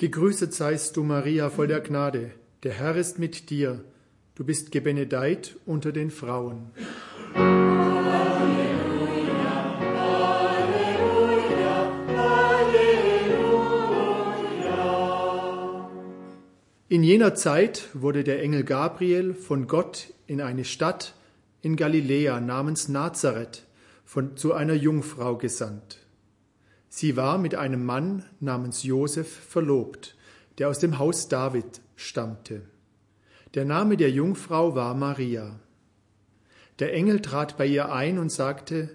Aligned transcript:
Gegrüßet 0.00 0.54
seist 0.54 0.96
du, 0.96 1.02
Maria, 1.02 1.50
voll 1.50 1.66
der 1.66 1.80
Gnade. 1.80 2.30
Der 2.62 2.72
Herr 2.72 2.96
ist 2.96 3.18
mit 3.18 3.50
dir. 3.50 3.84
Du 4.34 4.44
bist 4.44 4.72
gebenedeit 4.72 5.56
unter 5.66 5.92
den 5.92 6.10
Frauen. 6.10 6.70
In 16.88 17.02
jener 17.02 17.34
Zeit 17.34 17.90
wurde 17.92 18.24
der 18.24 18.42
Engel 18.42 18.64
Gabriel 18.64 19.34
von 19.34 19.66
Gott 19.66 20.14
in 20.26 20.40
eine 20.40 20.64
Stadt 20.64 21.12
in 21.60 21.76
Galiläa 21.76 22.40
namens 22.40 22.88
Nazareth 22.88 23.66
von, 24.06 24.38
zu 24.38 24.54
einer 24.54 24.72
Jungfrau 24.72 25.36
gesandt. 25.36 25.98
Sie 26.92 27.16
war 27.16 27.38
mit 27.38 27.54
einem 27.54 27.84
Mann 27.84 28.24
namens 28.40 28.82
Josef 28.82 29.28
verlobt, 29.28 30.16
der 30.58 30.68
aus 30.68 30.80
dem 30.80 30.98
Haus 30.98 31.28
David 31.28 31.80
stammte. 31.94 32.62
Der 33.54 33.64
Name 33.64 33.96
der 33.96 34.10
Jungfrau 34.10 34.74
war 34.74 34.94
Maria. 34.94 35.60
Der 36.80 36.92
Engel 36.92 37.22
trat 37.22 37.56
bei 37.56 37.66
ihr 37.66 37.92
ein 37.92 38.18
und 38.18 38.30
sagte, 38.30 38.90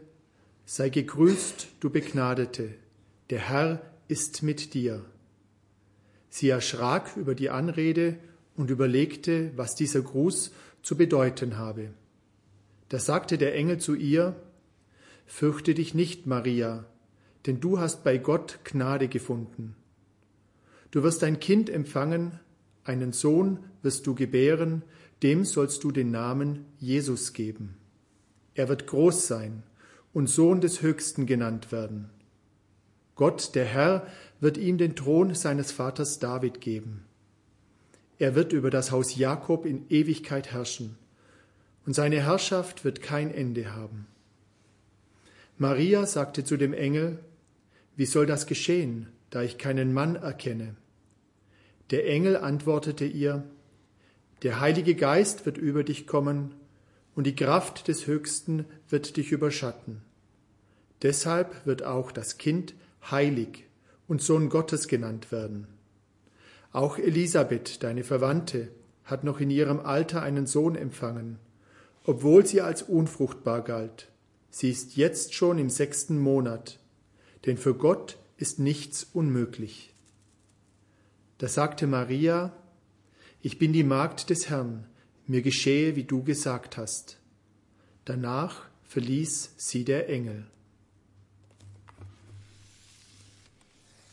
Sei 0.66 0.90
gegrüßt, 0.90 1.68
du 1.80 1.90
Begnadete, 1.90 2.74
der 3.30 3.40
Herr 3.40 3.82
ist 4.10 4.44
mit 4.44 4.74
dir. 4.74 5.06
Sie 6.28 6.50
erschrak 6.50 7.16
über 7.16 7.34
die 7.34 7.50
Anrede 7.50 8.18
und 8.58 8.72
überlegte, 8.72 9.52
was 9.56 9.76
dieser 9.76 10.02
Gruß 10.02 10.52
zu 10.82 10.98
bedeuten 10.98 11.58
habe. 11.58 11.92
Da 12.90 13.00
sagte 13.00 13.38
der 13.38 13.56
Engel 13.56 13.78
zu 13.78 13.96
ihr, 13.96 14.36
Fürchte 15.28 15.74
dich 15.74 15.94
nicht, 15.94 16.28
Maria, 16.28 16.86
denn 17.46 17.60
du 17.60 17.80
hast 17.80 18.04
bei 18.04 18.18
Gott 18.18 18.60
Gnade 18.64 19.08
gefunden. 19.08 19.76
Du 20.92 21.04
wirst 21.04 21.24
ein 21.24 21.40
Kind 21.40 21.70
empfangen, 21.70 22.40
einen 22.84 23.12
Sohn 23.14 23.60
wirst 23.82 24.08
du 24.08 24.16
gebären, 24.16 24.84
dem 25.24 25.46
sollst 25.46 25.84
du 25.84 25.92
den 25.92 26.12
Namen 26.12 26.66
Jesus 26.80 27.34
geben. 27.34 27.76
Er 28.54 28.70
wird 28.70 28.88
groß 28.88 29.28
sein 29.28 29.64
und 30.14 30.30
Sohn 30.30 30.62
des 30.62 30.82
Höchsten 30.82 31.26
genannt 31.26 31.72
werden. 31.72 32.10
Gott, 33.16 33.56
der 33.56 33.66
Herr, 33.66 34.08
wird 34.40 34.58
ihm 34.58 34.78
den 34.78 34.96
Thron 34.96 35.36
seines 35.36 35.72
Vaters 35.72 36.20
David 36.20 36.62
geben. 36.62 37.06
Er 38.18 38.36
wird 38.36 38.54
über 38.54 38.70
das 38.70 38.92
Haus 38.92 39.16
Jakob 39.16 39.66
in 39.66 39.90
Ewigkeit 39.90 40.52
herrschen, 40.52 40.98
und 41.86 41.94
seine 41.94 42.22
Herrschaft 42.22 42.84
wird 42.84 43.02
kein 43.02 43.32
Ende 43.32 43.76
haben. 43.76 44.08
Maria 45.58 46.06
sagte 46.06 46.44
zu 46.44 46.58
dem 46.58 46.74
Engel, 46.74 47.20
Wie 47.96 48.06
soll 48.06 48.26
das 48.26 48.46
geschehen, 48.46 49.08
da 49.30 49.42
ich 49.42 49.58
keinen 49.58 49.94
Mann 49.94 50.16
erkenne? 50.16 50.76
Der 51.92 52.08
Engel 52.08 52.36
antwortete 52.38 53.06
ihr, 53.06 53.44
Der 54.42 54.60
Heilige 54.60 54.96
Geist 54.96 55.46
wird 55.46 55.58
über 55.58 55.84
dich 55.84 56.08
kommen, 56.08 56.56
und 57.16 57.26
die 57.26 57.36
Kraft 57.36 57.88
des 57.88 58.08
Höchsten 58.08 58.66
wird 58.90 59.16
dich 59.16 59.32
überschatten. 59.32 60.02
Deshalb 61.02 61.66
wird 61.66 61.84
auch 61.84 62.12
das 62.12 62.38
Kind 62.38 62.74
heilig 63.10 63.66
und 64.08 64.22
Sohn 64.22 64.50
Gottes 64.50 64.88
genannt 64.88 65.32
werden. 65.32 65.68
Auch 66.74 66.98
Elisabeth, 66.98 67.84
deine 67.84 68.04
Verwandte, 68.04 68.70
hat 69.06 69.24
noch 69.24 69.40
in 69.40 69.50
ihrem 69.50 69.80
Alter 69.80 70.22
einen 70.22 70.46
Sohn 70.46 70.76
empfangen, 70.76 71.40
obwohl 72.04 72.46
sie 72.46 72.62
als 72.62 72.82
unfruchtbar 72.82 73.64
galt. 73.64 74.12
Sie 74.50 74.70
ist 74.70 74.98
jetzt 74.98 75.34
schon 75.34 75.58
im 75.58 75.70
sechsten 75.70 76.20
Monat, 76.20 76.80
denn 77.46 77.58
für 77.58 77.76
Gott 77.76 78.18
ist 78.38 78.60
nichts 78.60 79.08
unmöglich. 79.14 79.94
Da 81.38 81.48
sagte 81.48 81.88
Maria, 81.88 82.52
ich 83.42 83.60
bin 83.60 83.74
die 83.74 83.84
Magd 83.84 84.30
des 84.30 84.50
Herrn, 84.50 84.86
mir 85.28 85.42
geschehe, 85.42 85.96
wie 85.96 86.04
du 86.04 86.24
gesagt 86.24 86.78
hast. 86.78 87.18
Danach 88.06 88.64
verließ 88.84 89.52
sie 89.58 89.84
der 89.84 90.10
Engel. 90.10 90.46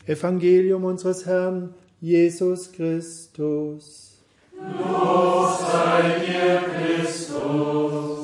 Evangelium 0.07 0.85
unseres 0.85 1.27
Herrn 1.27 1.75
Jesus 2.01 2.73
Christus. 2.73 4.19
Lob 4.57 5.61
sei 5.61 6.19
dir, 6.27 6.63
Christus. 6.75 8.22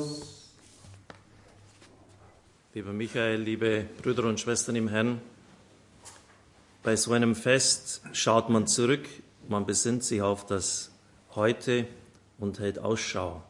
Lieber 2.75 2.93
Michael, 2.93 3.41
liebe 3.41 3.87
Brüder 3.99 4.25
und 4.25 4.39
Schwestern 4.39 4.75
im 4.75 4.89
Herrn, 4.89 5.19
bei 6.83 6.95
so 6.95 7.13
einem 7.13 7.33
Fest 7.33 8.03
schaut 8.13 8.51
man 8.51 8.67
zurück, 8.67 9.09
man 9.47 9.65
besinnt 9.65 10.03
sich 10.03 10.21
auf 10.21 10.45
das 10.45 10.91
Heute 11.33 11.87
und 12.37 12.59
hält 12.59 12.77
Ausschau. 12.77 13.41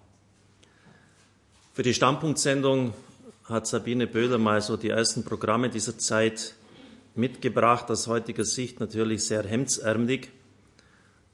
Für 1.73 1.83
die 1.83 1.93
Standpunktsendung 1.93 2.93
hat 3.43 3.67
Sabine 3.67 4.07
Böhler 4.07 4.37
mal 4.37 4.61
so 4.61 4.77
die 4.77 4.87
ersten 4.87 5.25
Programme 5.25 5.69
dieser 5.69 5.97
Zeit 5.97 6.55
mitgebracht, 7.13 7.91
aus 7.91 8.07
heutiger 8.07 8.45
Sicht 8.45 8.79
natürlich 8.79 9.25
sehr 9.25 9.43
hemdsärmelig. 9.43 10.29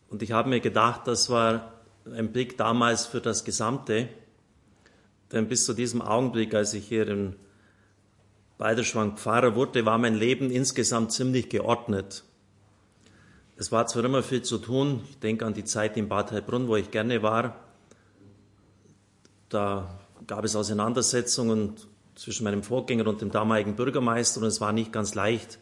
Und 0.09 0.23
ich 0.23 0.31
habe 0.31 0.49
mir 0.49 0.59
gedacht, 0.59 1.01
das 1.05 1.29
war 1.29 1.71
ein 2.11 2.31
Blick 2.31 2.57
damals 2.57 3.05
für 3.05 3.21
das 3.21 3.43
Gesamte. 3.45 4.09
Denn 5.31 5.47
bis 5.47 5.65
zu 5.65 5.73
diesem 5.73 6.01
Augenblick, 6.01 6.55
als 6.55 6.73
ich 6.73 6.87
hier 6.87 7.05
Beiderschwang 8.57 9.17
Pfarrer 9.17 9.55
wurde, 9.55 9.85
war 9.85 9.97
mein 9.97 10.15
Leben 10.15 10.49
insgesamt 10.49 11.11
ziemlich 11.11 11.49
geordnet. 11.49 12.23
Es 13.57 13.71
war 13.71 13.87
zwar 13.87 14.03
immer 14.05 14.23
viel 14.23 14.41
zu 14.41 14.57
tun, 14.57 15.01
ich 15.09 15.19
denke 15.19 15.45
an 15.45 15.53
die 15.53 15.63
Zeit 15.63 15.97
in 15.97 16.09
Bad 16.09 16.31
Heilbrunn, 16.31 16.67
wo 16.67 16.75
ich 16.75 16.91
gerne 16.91 17.21
war. 17.21 17.59
Da 19.49 19.99
gab 20.27 20.43
es 20.43 20.55
Auseinandersetzungen 20.55 21.75
zwischen 22.15 22.45
meinem 22.45 22.63
Vorgänger 22.63 23.07
und 23.07 23.21
dem 23.21 23.31
damaligen 23.31 23.75
Bürgermeister 23.75 24.41
und 24.41 24.47
es 24.47 24.61
war 24.61 24.71
nicht 24.71 24.91
ganz 24.91 25.15
leicht, 25.15 25.59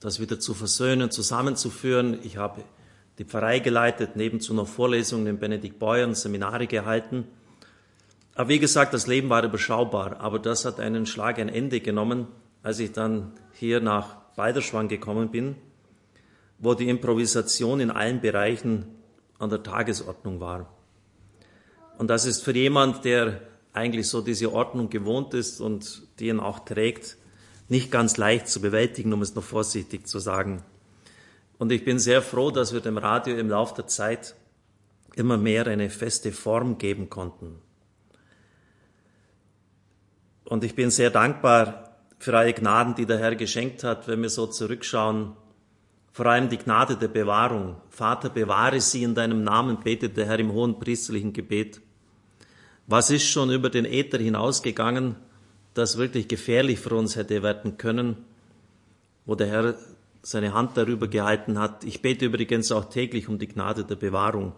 das 0.00 0.20
wieder 0.20 0.40
zu 0.40 0.54
versöhnen, 0.54 1.10
zusammenzuführen. 1.10 2.18
Ich 2.22 2.36
habe 2.36 2.62
die 3.18 3.24
Pfarrei 3.24 3.58
geleitet, 3.58 4.16
nebenzu 4.16 4.54
noch 4.54 4.68
Vorlesungen 4.68 5.26
in 5.26 5.38
Benedikt 5.38 5.78
Beuern, 5.78 6.14
Seminare 6.14 6.66
gehalten. 6.66 7.26
Aber 8.34 8.48
wie 8.48 8.58
gesagt, 8.58 8.94
das 8.94 9.06
Leben 9.06 9.28
war 9.28 9.44
überschaubar, 9.44 10.20
aber 10.20 10.38
das 10.38 10.64
hat 10.64 10.80
einen 10.80 11.06
Schlag 11.06 11.38
ein 11.38 11.48
Ende 11.48 11.80
genommen, 11.80 12.28
als 12.62 12.78
ich 12.78 12.92
dann 12.92 13.32
hier 13.52 13.80
nach 13.80 14.16
Beiderschwang 14.36 14.88
gekommen 14.88 15.30
bin, 15.30 15.56
wo 16.58 16.74
die 16.74 16.88
Improvisation 16.88 17.80
in 17.80 17.90
allen 17.90 18.20
Bereichen 18.20 18.86
an 19.38 19.50
der 19.50 19.62
Tagesordnung 19.62 20.40
war. 20.40 20.72
Und 21.98 22.08
das 22.08 22.24
ist 22.24 22.42
für 22.42 22.54
jemand, 22.54 23.04
der 23.04 23.40
eigentlich 23.74 24.08
so 24.08 24.20
diese 24.22 24.52
Ordnung 24.52 24.88
gewohnt 24.88 25.34
ist 25.34 25.60
und 25.60 26.02
die 26.18 26.28
ihn 26.28 26.40
auch 26.40 26.60
trägt, 26.60 27.16
nicht 27.68 27.90
ganz 27.90 28.16
leicht 28.16 28.48
zu 28.48 28.60
bewältigen, 28.60 29.12
um 29.12 29.22
es 29.22 29.34
noch 29.34 29.44
vorsichtig 29.44 30.06
zu 30.06 30.18
sagen. 30.18 30.62
Und 31.58 31.72
ich 31.72 31.84
bin 31.84 31.98
sehr 31.98 32.22
froh, 32.22 32.50
dass 32.50 32.72
wir 32.72 32.80
dem 32.80 32.98
Radio 32.98 33.36
im 33.36 33.48
Laufe 33.48 33.74
der 33.76 33.86
Zeit 33.86 34.34
immer 35.14 35.36
mehr 35.36 35.66
eine 35.66 35.90
feste 35.90 36.32
Form 36.32 36.78
geben 36.78 37.08
konnten. 37.08 37.58
Und 40.52 40.64
ich 40.64 40.74
bin 40.74 40.90
sehr 40.90 41.08
dankbar 41.08 41.94
für 42.18 42.36
alle 42.36 42.52
Gnaden, 42.52 42.94
die 42.94 43.06
der 43.06 43.18
Herr 43.18 43.36
geschenkt 43.36 43.84
hat, 43.84 44.06
wenn 44.06 44.20
wir 44.20 44.28
so 44.28 44.46
zurückschauen. 44.46 45.32
Vor 46.12 46.26
allem 46.26 46.50
die 46.50 46.58
Gnade 46.58 46.98
der 46.98 47.08
Bewahrung. 47.08 47.76
Vater, 47.88 48.28
bewahre 48.28 48.78
sie 48.82 49.02
in 49.02 49.14
deinem 49.14 49.44
Namen, 49.44 49.80
betet 49.80 50.18
der 50.18 50.26
Herr 50.26 50.38
im 50.38 50.52
hohen 50.52 50.78
priesterlichen 50.78 51.32
Gebet. 51.32 51.80
Was 52.86 53.08
ist 53.08 53.30
schon 53.30 53.50
über 53.50 53.70
den 53.70 53.86
Äther 53.86 54.18
hinausgegangen, 54.18 55.16
das 55.72 55.96
wirklich 55.96 56.28
gefährlich 56.28 56.80
für 56.80 56.96
uns 56.96 57.16
hätte 57.16 57.42
werden 57.42 57.78
können, 57.78 58.18
wo 59.24 59.34
der 59.36 59.46
Herr 59.46 59.74
seine 60.20 60.52
Hand 60.52 60.76
darüber 60.76 61.08
gehalten 61.08 61.58
hat. 61.58 61.82
Ich 61.82 62.02
bete 62.02 62.26
übrigens 62.26 62.70
auch 62.72 62.90
täglich 62.90 63.26
um 63.26 63.38
die 63.38 63.48
Gnade 63.48 63.84
der 63.84 63.96
Bewahrung, 63.96 64.52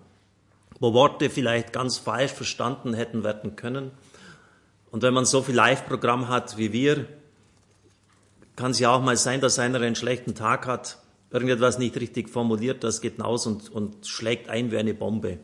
wo 0.81 0.93
Worte 0.93 1.31
vielleicht 1.31 1.73
ganz 1.73 1.99
falsch 1.99 2.33
verstanden 2.33 2.95
hätten 2.95 3.23
werden 3.23 3.55
können. 3.55 3.93
Und 4.95 5.03
wenn 5.03 5.13
man 5.13 5.25
so 5.25 5.43
viel 5.43 5.57
Live-Programm 5.57 6.29
hat 6.29 6.57
wie 6.57 6.73
wir, 6.73 7.07
kann 8.55 8.71
es 8.71 8.79
ja 8.79 8.93
auch 8.93 9.03
mal 9.03 9.17
sein, 9.17 9.41
dass 9.41 9.59
einer 9.59 9.81
einen 9.81 9.97
schlechten 9.97 10.37
Tag 10.37 10.69
hat, 10.69 10.99
irgendetwas 11.33 11.81
nicht 11.81 11.97
richtig 11.97 12.29
formuliert, 12.29 12.85
das 12.85 13.01
geht 13.01 13.17
hinaus 13.17 13.45
und, 13.49 13.73
und 13.73 14.07
schlägt 14.07 14.49
ein 14.49 14.71
wie 14.71 14.79
eine 14.79 14.95
Bombe. 14.95 15.39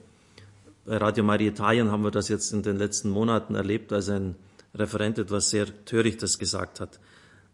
Bei 0.84 0.98
Radio 0.98 1.24
Maria 1.24 1.48
Italien 1.48 1.90
haben 1.90 2.04
wir 2.04 2.12
das 2.12 2.28
jetzt 2.28 2.52
in 2.52 2.62
den 2.62 2.78
letzten 2.78 3.10
Monaten 3.10 3.56
erlebt, 3.56 3.92
als 3.92 4.08
ein 4.08 4.36
Referent 4.72 5.18
etwas 5.18 5.50
sehr 5.50 5.66
Törichtes 5.84 6.38
gesagt 6.38 6.78
hat. 6.78 7.00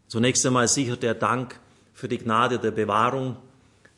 Zunächst 0.06 0.44
einmal 0.44 0.69
sicher 0.69 0.98
der 0.98 1.14
Dank 1.14 1.58
für 1.94 2.08
die 2.08 2.19
Gnade 2.19 2.58
der 2.58 2.72
Bewahrung. 2.72 3.37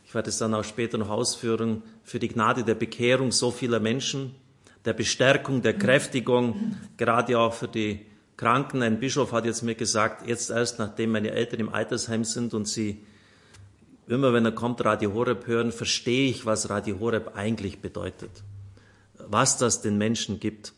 Ich 0.06 0.14
werde 0.14 0.28
es 0.28 0.38
dann 0.38 0.54
auch 0.54 0.62
später 0.62 0.98
noch 0.98 1.10
ausführen, 1.10 1.82
für 2.04 2.20
die 2.20 2.28
Gnade 2.28 2.62
der 2.62 2.76
Bekehrung 2.76 3.32
so 3.32 3.50
vieler 3.50 3.80
Menschen, 3.80 4.36
der 4.84 4.92
Bestärkung, 4.92 5.62
der 5.62 5.76
Kräftigung, 5.76 6.76
gerade 6.96 7.38
auch 7.38 7.54
für 7.54 7.68
die 7.68 8.06
Kranken. 8.36 8.82
Ein 8.82 9.00
Bischof 9.00 9.32
hat 9.32 9.44
jetzt 9.44 9.62
mir 9.62 9.74
gesagt, 9.74 10.26
jetzt 10.26 10.50
erst 10.50 10.78
nachdem 10.78 11.12
meine 11.12 11.32
Eltern 11.32 11.60
im 11.60 11.68
Altersheim 11.68 12.24
sind 12.24 12.54
und 12.54 12.66
sie 12.66 13.04
immer 14.06 14.32
wenn 14.32 14.44
er 14.44 14.52
kommt, 14.52 14.84
Radio 14.84 15.12
Horeb 15.12 15.46
hören, 15.46 15.72
verstehe 15.72 16.30
ich, 16.30 16.46
was 16.46 16.70
Radio 16.70 16.98
Horeb 16.98 17.32
eigentlich 17.36 17.80
bedeutet. 17.80 18.30
Was 19.18 19.58
das 19.58 19.82
den 19.82 19.98
Menschen 19.98 20.40
gibt. 20.40 20.72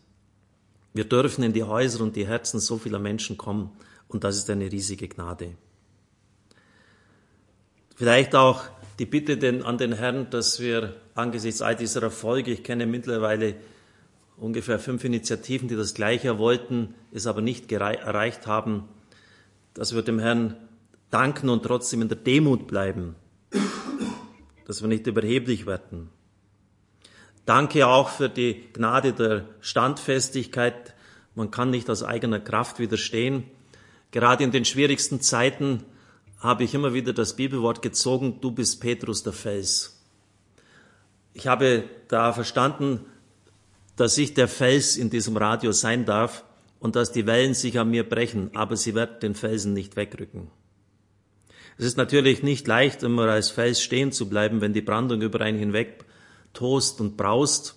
Wir 0.93 1.05
dürfen 1.05 1.45
in 1.45 1.53
die 1.53 1.63
Häuser 1.63 2.03
und 2.03 2.17
die 2.17 2.27
Herzen 2.27 2.59
so 2.59 2.79
vieler 2.79 2.99
Menschen 2.99 3.37
kommen 3.37 3.71
und 4.09 4.25
das 4.25 4.37
ist 4.37 4.51
eine 4.51 4.73
riesige 4.73 5.07
Gnade. 5.07 5.55
Vielleicht 7.95 8.35
auch 8.35 8.65
die 8.99 9.07
Bitte 9.07 9.65
an 9.65 9.79
den 9.79 9.93
Herrn, 9.93 10.29
dass 10.31 10.59
wir 10.59 10.97
angesichts 11.15 11.63
all 11.63 11.77
dieser 11.77 12.03
Erfolge, 12.03 12.51
ich 12.51 12.65
kenne 12.65 12.87
mittlerweile 12.87 13.55
ungefähr 14.41 14.79
fünf 14.79 15.05
Initiativen, 15.05 15.69
die 15.69 15.77
das 15.77 15.95
Gleiche 15.95 16.39
wollten, 16.39 16.95
es 17.13 17.27
aber 17.27 17.43
nicht 17.43 17.71
erreicht 17.71 18.47
haben, 18.47 18.89
dass 19.75 19.95
wir 19.95 20.03
dem 20.03 20.19
Herrn 20.19 20.57
danken 21.11 21.49
und 21.49 21.63
trotzdem 21.63 22.03
in 22.03 22.09
der 22.09 22.17
Demut 22.17 22.67
bleiben, 22.67 23.15
dass 24.67 24.81
wir 24.81 24.89
nicht 24.89 25.07
überheblich 25.07 25.67
werden. 25.67 26.09
Danke 27.45 27.87
auch 27.87 28.09
für 28.09 28.29
die 28.29 28.69
Gnade 28.73 29.13
der 29.13 29.47
Standfestigkeit. 29.61 30.95
Man 31.35 31.51
kann 31.51 31.71
nicht 31.71 31.91
aus 31.91 32.03
eigener 32.03 32.41
Kraft 32.41 32.79
widerstehen. 32.79 33.45
Gerade 34.11 34.45
in 34.45 34.51
den 34.51 34.65
schwierigsten 34.65 35.21
Zeiten 35.21 35.85
habe 36.39 36.65
ich 36.65 36.75
immer 36.75 36.95
wieder 36.95 37.13
das 37.13 37.37
Bibelwort 37.37 37.83
gezogen, 37.83 38.41
du 38.41 38.51
bist 38.51 38.81
Petrus 38.81 39.23
der 39.23 39.33
Fels. 39.33 40.01
Ich 41.35 41.47
habe 41.47 41.85
da 42.09 42.33
verstanden, 42.33 43.05
dass 43.97 44.17
ich 44.19 44.35
der 44.35 44.49
Fels 44.49 44.97
in 44.97 45.11
diesem 45.11 45.37
Radio 45.37 45.73
sein 45.73 46.05
darf 46.05 46.45
und 46.79 46.97
dass 46.97 47.13
die 47.13 47.27
Wellen 47.27 47.55
sich 47.55 47.79
an 47.79 47.91
mir 47.91 48.09
brechen, 48.09 48.51
aber 48.55 48.77
sie 48.77 48.95
werden 48.95 49.21
den 49.21 49.35
Felsen 49.35 49.75
nicht 49.75 49.97
wegrücken. 49.97 50.51
Es 51.79 51.85
ist 51.85 51.97
natürlich 51.97 52.43
nicht 52.43 52.67
leicht, 52.67 53.03
immer 53.03 53.29
als 53.29 53.51
Fels 53.51 53.81
stehen 53.83 54.13
zu 54.13 54.29
bleiben, 54.29 54.61
wenn 54.61 54.73
die 54.73 54.83
Brandung 54.83 55.23
über 55.23 55.41
einen 55.41 55.59
hinweg 55.59 56.05
tost 56.53 57.01
und 57.01 57.17
braust. 57.17 57.77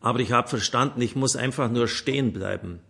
Aber 0.00 0.20
ich 0.20 0.32
habe 0.32 0.48
verstanden, 0.48 1.02
ich 1.02 1.16
muss 1.16 1.36
einfach 1.36 1.70
nur 1.70 1.88
stehen 1.88 2.32
bleiben. 2.32 2.80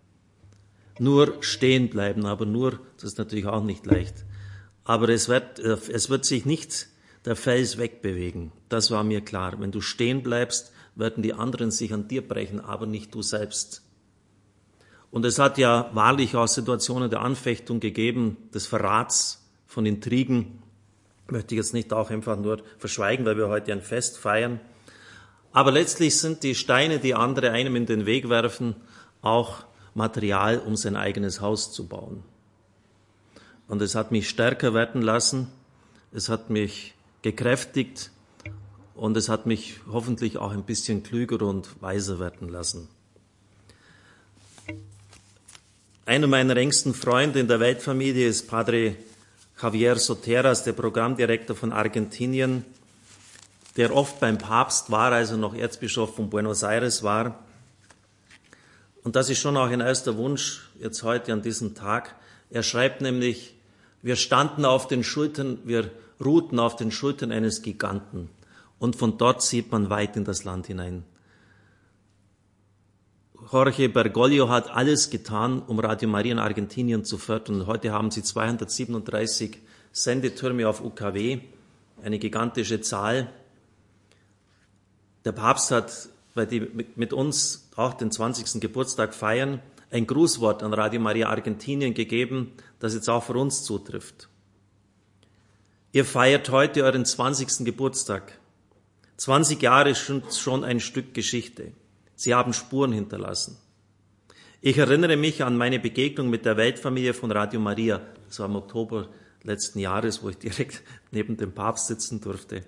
Nur 0.98 1.42
stehen 1.42 1.88
bleiben, 1.88 2.26
aber 2.26 2.44
nur, 2.44 2.80
das 2.96 3.04
ist 3.04 3.18
natürlich 3.18 3.46
auch 3.46 3.64
nicht 3.64 3.86
leicht. 3.86 4.26
Aber 4.84 5.08
es 5.08 5.28
wird, 5.28 5.58
es 5.58 6.10
wird 6.10 6.24
sich 6.26 6.44
nicht 6.44 6.88
der 7.24 7.36
Fels 7.36 7.78
wegbewegen. 7.78 8.52
Das 8.68 8.90
war 8.90 9.04
mir 9.04 9.22
klar. 9.22 9.58
Wenn 9.58 9.72
du 9.72 9.80
stehen 9.80 10.22
bleibst, 10.22 10.72
werden 11.00 11.22
die 11.22 11.34
anderen 11.34 11.70
sich 11.70 11.92
an 11.92 12.06
dir 12.06 12.26
brechen, 12.26 12.60
aber 12.60 12.86
nicht 12.86 13.14
du 13.14 13.22
selbst. 13.22 13.82
Und 15.10 15.24
es 15.24 15.38
hat 15.38 15.58
ja 15.58 15.90
wahrlich 15.92 16.36
auch 16.36 16.46
Situationen 16.46 17.10
der 17.10 17.22
Anfechtung 17.22 17.80
gegeben, 17.80 18.36
des 18.54 18.66
Verrats, 18.66 19.40
von 19.66 19.86
Intrigen. 19.86 20.62
Möchte 21.28 21.54
ich 21.54 21.58
jetzt 21.58 21.74
nicht 21.74 21.92
auch 21.92 22.10
einfach 22.10 22.36
nur 22.36 22.58
verschweigen, 22.78 23.24
weil 23.24 23.36
wir 23.36 23.48
heute 23.48 23.72
ein 23.72 23.82
Fest 23.82 24.18
feiern. 24.18 24.60
Aber 25.52 25.70
letztlich 25.70 26.18
sind 26.18 26.42
die 26.42 26.56
Steine, 26.56 26.98
die 26.98 27.14
andere 27.14 27.52
einem 27.52 27.76
in 27.76 27.86
den 27.86 28.04
Weg 28.04 28.28
werfen, 28.28 28.74
auch 29.22 29.64
Material, 29.94 30.58
um 30.58 30.76
sein 30.76 30.96
eigenes 30.96 31.40
Haus 31.40 31.72
zu 31.72 31.86
bauen. 31.86 32.22
Und 33.68 33.80
es 33.82 33.94
hat 33.94 34.10
mich 34.10 34.28
stärker 34.28 34.74
werden 34.74 35.02
lassen, 35.02 35.48
es 36.12 36.28
hat 36.28 36.50
mich 36.50 36.94
gekräftigt, 37.22 38.10
und 39.00 39.16
es 39.16 39.30
hat 39.30 39.46
mich 39.46 39.80
hoffentlich 39.90 40.36
auch 40.36 40.50
ein 40.50 40.64
bisschen 40.64 41.02
klüger 41.02 41.40
und 41.46 41.80
weiser 41.80 42.18
werden 42.18 42.50
lassen. 42.50 42.86
Einer 46.04 46.26
meiner 46.26 46.54
engsten 46.58 46.92
Freunde 46.92 47.40
in 47.40 47.48
der 47.48 47.60
Weltfamilie 47.60 48.28
ist 48.28 48.46
Padre 48.46 48.96
Javier 49.58 49.96
Soteras, 49.96 50.64
der 50.64 50.74
Programmdirektor 50.74 51.56
von 51.56 51.72
Argentinien, 51.72 52.62
der 53.78 53.96
oft 53.96 54.20
beim 54.20 54.36
Papst 54.36 54.90
war, 54.90 55.12
als 55.12 55.30
er 55.30 55.38
noch 55.38 55.54
Erzbischof 55.54 56.14
von 56.16 56.28
Buenos 56.28 56.62
Aires 56.62 57.02
war. 57.02 57.42
Und 59.02 59.16
das 59.16 59.30
ist 59.30 59.38
schon 59.38 59.56
auch 59.56 59.70
ein 59.70 59.80
erster 59.80 60.18
Wunsch 60.18 60.68
jetzt 60.78 61.02
heute 61.04 61.32
an 61.32 61.40
diesem 61.40 61.74
Tag. 61.74 62.16
Er 62.50 62.62
schreibt 62.62 63.00
nämlich, 63.00 63.54
wir 64.02 64.16
standen 64.16 64.66
auf 64.66 64.88
den 64.88 65.02
Schultern, 65.02 65.58
wir 65.64 65.90
ruhten 66.22 66.58
auf 66.58 66.76
den 66.76 66.90
Schultern 66.90 67.32
eines 67.32 67.62
Giganten 67.62 68.28
und 68.80 68.96
von 68.96 69.18
dort 69.18 69.42
sieht 69.42 69.70
man 69.70 69.90
weit 69.90 70.16
in 70.16 70.24
das 70.24 70.42
Land 70.42 70.66
hinein. 70.66 71.04
Jorge 73.52 73.88
Bergoglio 73.88 74.48
hat 74.48 74.70
alles 74.70 75.10
getan, 75.10 75.60
um 75.60 75.78
Radio 75.78 76.08
Maria 76.08 76.32
in 76.32 76.38
Argentinien 76.38 77.04
zu 77.04 77.18
fördern. 77.18 77.66
Heute 77.66 77.92
haben 77.92 78.10
sie 78.10 78.22
237 78.22 79.58
Sendetürme 79.92 80.66
auf 80.68 80.82
UKW, 80.82 81.40
eine 82.02 82.18
gigantische 82.18 82.80
Zahl. 82.80 83.30
Der 85.24 85.32
Papst 85.32 85.70
hat, 85.70 86.08
weil 86.34 86.46
die 86.46 86.60
mit 86.96 87.12
uns 87.12 87.68
auch 87.76 87.94
den 87.94 88.10
20. 88.10 88.60
Geburtstag 88.60 89.14
feiern, 89.14 89.60
ein 89.90 90.06
Grußwort 90.06 90.62
an 90.62 90.72
Radio 90.72 91.00
Maria 91.00 91.28
Argentinien 91.28 91.92
gegeben, 91.92 92.52
das 92.78 92.94
jetzt 92.94 93.10
auch 93.10 93.24
für 93.24 93.34
uns 93.34 93.62
zutrifft. 93.64 94.28
Ihr 95.92 96.04
feiert 96.04 96.48
heute 96.50 96.84
euren 96.84 97.04
20. 97.04 97.64
Geburtstag. 97.64 98.39
20 99.20 99.60
Jahre 99.60 99.94
sind 99.94 100.32
schon 100.32 100.64
ein 100.64 100.80
Stück 100.80 101.12
Geschichte. 101.12 101.72
Sie 102.16 102.34
haben 102.34 102.54
Spuren 102.54 102.90
hinterlassen. 102.90 103.58
Ich 104.62 104.78
erinnere 104.78 105.18
mich 105.18 105.44
an 105.44 105.58
meine 105.58 105.78
Begegnung 105.78 106.30
mit 106.30 106.46
der 106.46 106.56
Weltfamilie 106.56 107.12
von 107.12 107.30
Radio 107.30 107.60
Maria. 107.60 108.00
Das 108.26 108.38
war 108.38 108.46
im 108.46 108.56
Oktober 108.56 109.10
letzten 109.42 109.78
Jahres, 109.78 110.22
wo 110.22 110.30
ich 110.30 110.38
direkt 110.38 110.82
neben 111.10 111.36
dem 111.36 111.52
Papst 111.52 111.88
sitzen 111.88 112.22
durfte. 112.22 112.62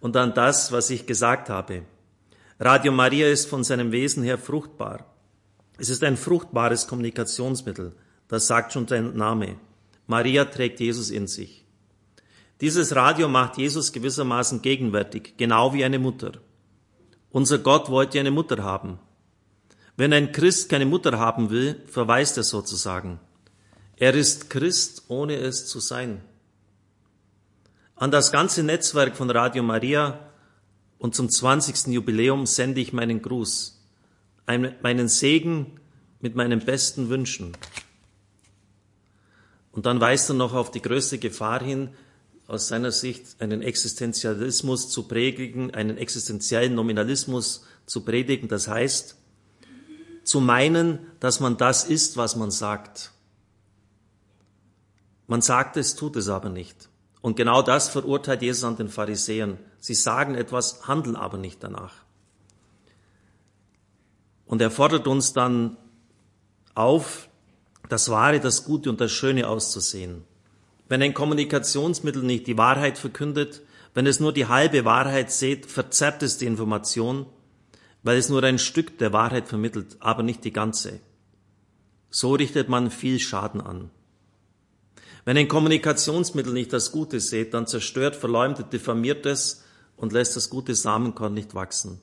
Und 0.00 0.16
an 0.16 0.34
das, 0.34 0.72
was 0.72 0.90
ich 0.90 1.06
gesagt 1.06 1.48
habe. 1.48 1.82
Radio 2.58 2.90
Maria 2.90 3.28
ist 3.28 3.48
von 3.48 3.62
seinem 3.62 3.92
Wesen 3.92 4.24
her 4.24 4.36
fruchtbar. 4.36 5.14
Es 5.78 5.90
ist 5.90 6.02
ein 6.02 6.16
fruchtbares 6.16 6.88
Kommunikationsmittel. 6.88 7.94
Das 8.26 8.48
sagt 8.48 8.72
schon 8.72 8.88
sein 8.88 9.14
Name. 9.14 9.60
Maria 10.08 10.44
trägt 10.46 10.80
Jesus 10.80 11.10
in 11.10 11.28
sich. 11.28 11.67
Dieses 12.60 12.94
Radio 12.96 13.28
macht 13.28 13.56
Jesus 13.56 13.92
gewissermaßen 13.92 14.62
gegenwärtig, 14.62 15.34
genau 15.36 15.72
wie 15.74 15.84
eine 15.84 15.98
Mutter. 15.98 16.32
Unser 17.30 17.58
Gott 17.58 17.88
wollte 17.88 18.18
eine 18.18 18.32
Mutter 18.32 18.62
haben. 18.62 18.98
Wenn 19.96 20.12
ein 20.12 20.32
Christ 20.32 20.68
keine 20.68 20.86
Mutter 20.86 21.18
haben 21.18 21.50
will, 21.50 21.82
verweist 21.86 22.36
er 22.36 22.42
sozusagen. 22.42 23.20
Er 23.96 24.14
ist 24.14 24.50
Christ, 24.50 25.04
ohne 25.08 25.36
es 25.36 25.66
zu 25.66 25.80
sein. 25.80 26.20
An 27.96 28.10
das 28.10 28.30
ganze 28.30 28.62
Netzwerk 28.62 29.16
von 29.16 29.30
Radio 29.30 29.62
Maria 29.62 30.20
und 30.98 31.14
zum 31.14 31.28
20. 31.28 31.88
Jubiläum 31.88 32.46
sende 32.46 32.80
ich 32.80 32.92
meinen 32.92 33.22
Gruß, 33.22 33.80
meinen 34.46 35.08
Segen 35.08 35.80
mit 36.20 36.34
meinen 36.34 36.60
besten 36.60 37.08
Wünschen. 37.08 37.56
Und 39.72 39.86
dann 39.86 40.00
weist 40.00 40.30
er 40.30 40.34
noch 40.34 40.54
auf 40.54 40.70
die 40.70 40.82
größte 40.82 41.18
Gefahr 41.18 41.62
hin, 41.62 41.90
aus 42.48 42.66
seiner 42.66 42.90
Sicht 42.90 43.40
einen 43.40 43.60
Existenzialismus 43.60 44.88
zu 44.88 45.06
predigen, 45.06 45.72
einen 45.74 45.98
existenziellen 45.98 46.74
Nominalismus 46.74 47.64
zu 47.84 48.04
predigen. 48.04 48.48
Das 48.48 48.66
heißt, 48.66 49.16
zu 50.24 50.40
meinen, 50.40 50.98
dass 51.20 51.40
man 51.40 51.58
das 51.58 51.84
ist, 51.84 52.16
was 52.16 52.36
man 52.36 52.50
sagt. 52.50 53.12
Man 55.26 55.42
sagt 55.42 55.76
es, 55.76 55.94
tut 55.94 56.16
es 56.16 56.28
aber 56.28 56.48
nicht. 56.48 56.88
Und 57.20 57.36
genau 57.36 57.60
das 57.60 57.90
verurteilt 57.90 58.40
Jesus 58.40 58.64
an 58.64 58.76
den 58.76 58.88
Pharisäern. 58.88 59.58
Sie 59.78 59.94
sagen 59.94 60.34
etwas, 60.34 60.88
handeln 60.88 61.16
aber 61.16 61.36
nicht 61.36 61.62
danach. 61.62 61.92
Und 64.46 64.62
er 64.62 64.70
fordert 64.70 65.06
uns 65.06 65.34
dann 65.34 65.76
auf, 66.74 67.28
das 67.90 68.08
Wahre, 68.08 68.40
das 68.40 68.64
Gute 68.64 68.88
und 68.88 69.02
das 69.02 69.12
Schöne 69.12 69.48
auszusehen. 69.48 70.24
Wenn 70.88 71.02
ein 71.02 71.14
Kommunikationsmittel 71.14 72.22
nicht 72.22 72.46
die 72.46 72.56
Wahrheit 72.56 72.98
verkündet, 72.98 73.62
wenn 73.94 74.06
es 74.06 74.20
nur 74.20 74.32
die 74.32 74.46
halbe 74.46 74.84
Wahrheit 74.84 75.30
sieht, 75.30 75.66
verzerrt 75.66 76.22
es 76.22 76.38
die 76.38 76.46
Information, 76.46 77.26
weil 78.02 78.16
es 78.16 78.28
nur 78.28 78.42
ein 78.42 78.58
Stück 78.58 78.98
der 78.98 79.12
Wahrheit 79.12 79.48
vermittelt, 79.48 79.96
aber 80.00 80.22
nicht 80.22 80.44
die 80.44 80.52
ganze. 80.52 81.00
So 82.10 82.34
richtet 82.34 82.68
man 82.68 82.90
viel 82.90 83.18
Schaden 83.18 83.60
an. 83.60 83.90
Wenn 85.24 85.36
ein 85.36 85.48
Kommunikationsmittel 85.48 86.54
nicht 86.54 86.72
das 86.72 86.90
Gute 86.90 87.20
sieht, 87.20 87.52
dann 87.52 87.66
zerstört, 87.66 88.16
verleumdet, 88.16 88.72
diffamiert 88.72 89.26
es 89.26 89.64
und 89.96 90.14
lässt 90.14 90.36
das 90.36 90.48
gute 90.48 90.74
Samenkorn 90.74 91.34
nicht 91.34 91.54
wachsen. 91.54 92.00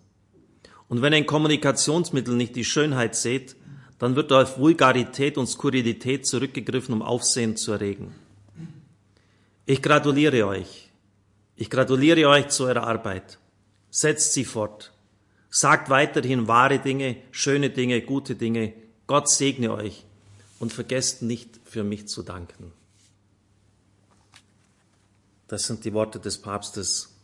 Und 0.88 1.02
wenn 1.02 1.14
ein 1.14 1.26
Kommunikationsmittel 1.26 2.36
nicht 2.36 2.56
die 2.56 2.66
Schönheit 2.66 3.16
sieht, 3.16 3.56
dann 3.98 4.16
wird 4.16 4.32
auf 4.32 4.60
Vulgarität 4.60 5.40
und 5.40 5.48
Skurrilität 5.48 6.28
zurückgegriffen, 6.28 6.94
um 6.94 7.02
Aufsehen 7.02 7.56
zu 7.56 7.72
erregen. 7.72 8.14
Ich 9.66 9.82
gratuliere 9.82 10.46
euch. 10.46 10.90
Ich 11.56 11.70
gratuliere 11.70 12.28
euch 12.28 12.50
zu 12.50 12.66
eurer 12.66 12.86
Arbeit. 12.86 13.40
Setzt 13.90 14.34
sie 14.34 14.46
fort. 14.46 14.92
Sagt 15.50 15.90
weiterhin 15.90 16.48
wahre 16.48 16.80
Dinge, 16.80 17.18
schöne 17.32 17.70
Dinge, 17.70 18.02
gute 18.02 18.36
Dinge. 18.36 18.74
Gott 19.08 19.30
segne 19.30 19.72
euch 19.72 20.06
und 20.60 20.74
vergesst 20.74 21.22
nicht 21.22 21.60
für 21.64 21.84
mich 21.84 22.08
zu 22.08 22.24
danken. 22.24 22.74
Das 25.48 25.66
sind 25.66 25.86
die 25.86 25.94
Worte 25.94 26.20
des 26.20 26.42
Papstes 26.42 27.16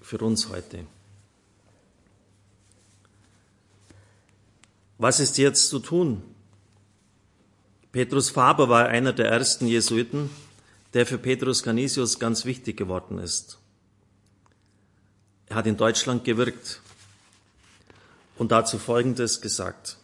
für 0.00 0.18
uns 0.18 0.48
heute. 0.48 0.86
Was 4.98 5.20
ist 5.20 5.38
jetzt 5.38 5.68
zu 5.68 5.80
tun? 5.80 6.22
Petrus 7.90 8.30
Faber 8.30 8.68
war 8.68 8.86
einer 8.86 9.12
der 9.12 9.26
ersten 9.26 9.66
Jesuiten, 9.66 10.30
der 10.94 11.06
für 11.06 11.18
Petrus 11.18 11.62
Canisius 11.62 12.18
ganz 12.18 12.44
wichtig 12.44 12.76
geworden 12.76 13.18
ist. 13.18 13.58
Er 15.46 15.56
hat 15.56 15.66
in 15.66 15.76
Deutschland 15.76 16.24
gewirkt 16.24 16.80
und 18.36 18.52
dazu 18.52 18.78
Folgendes 18.78 19.40
gesagt. 19.40 19.98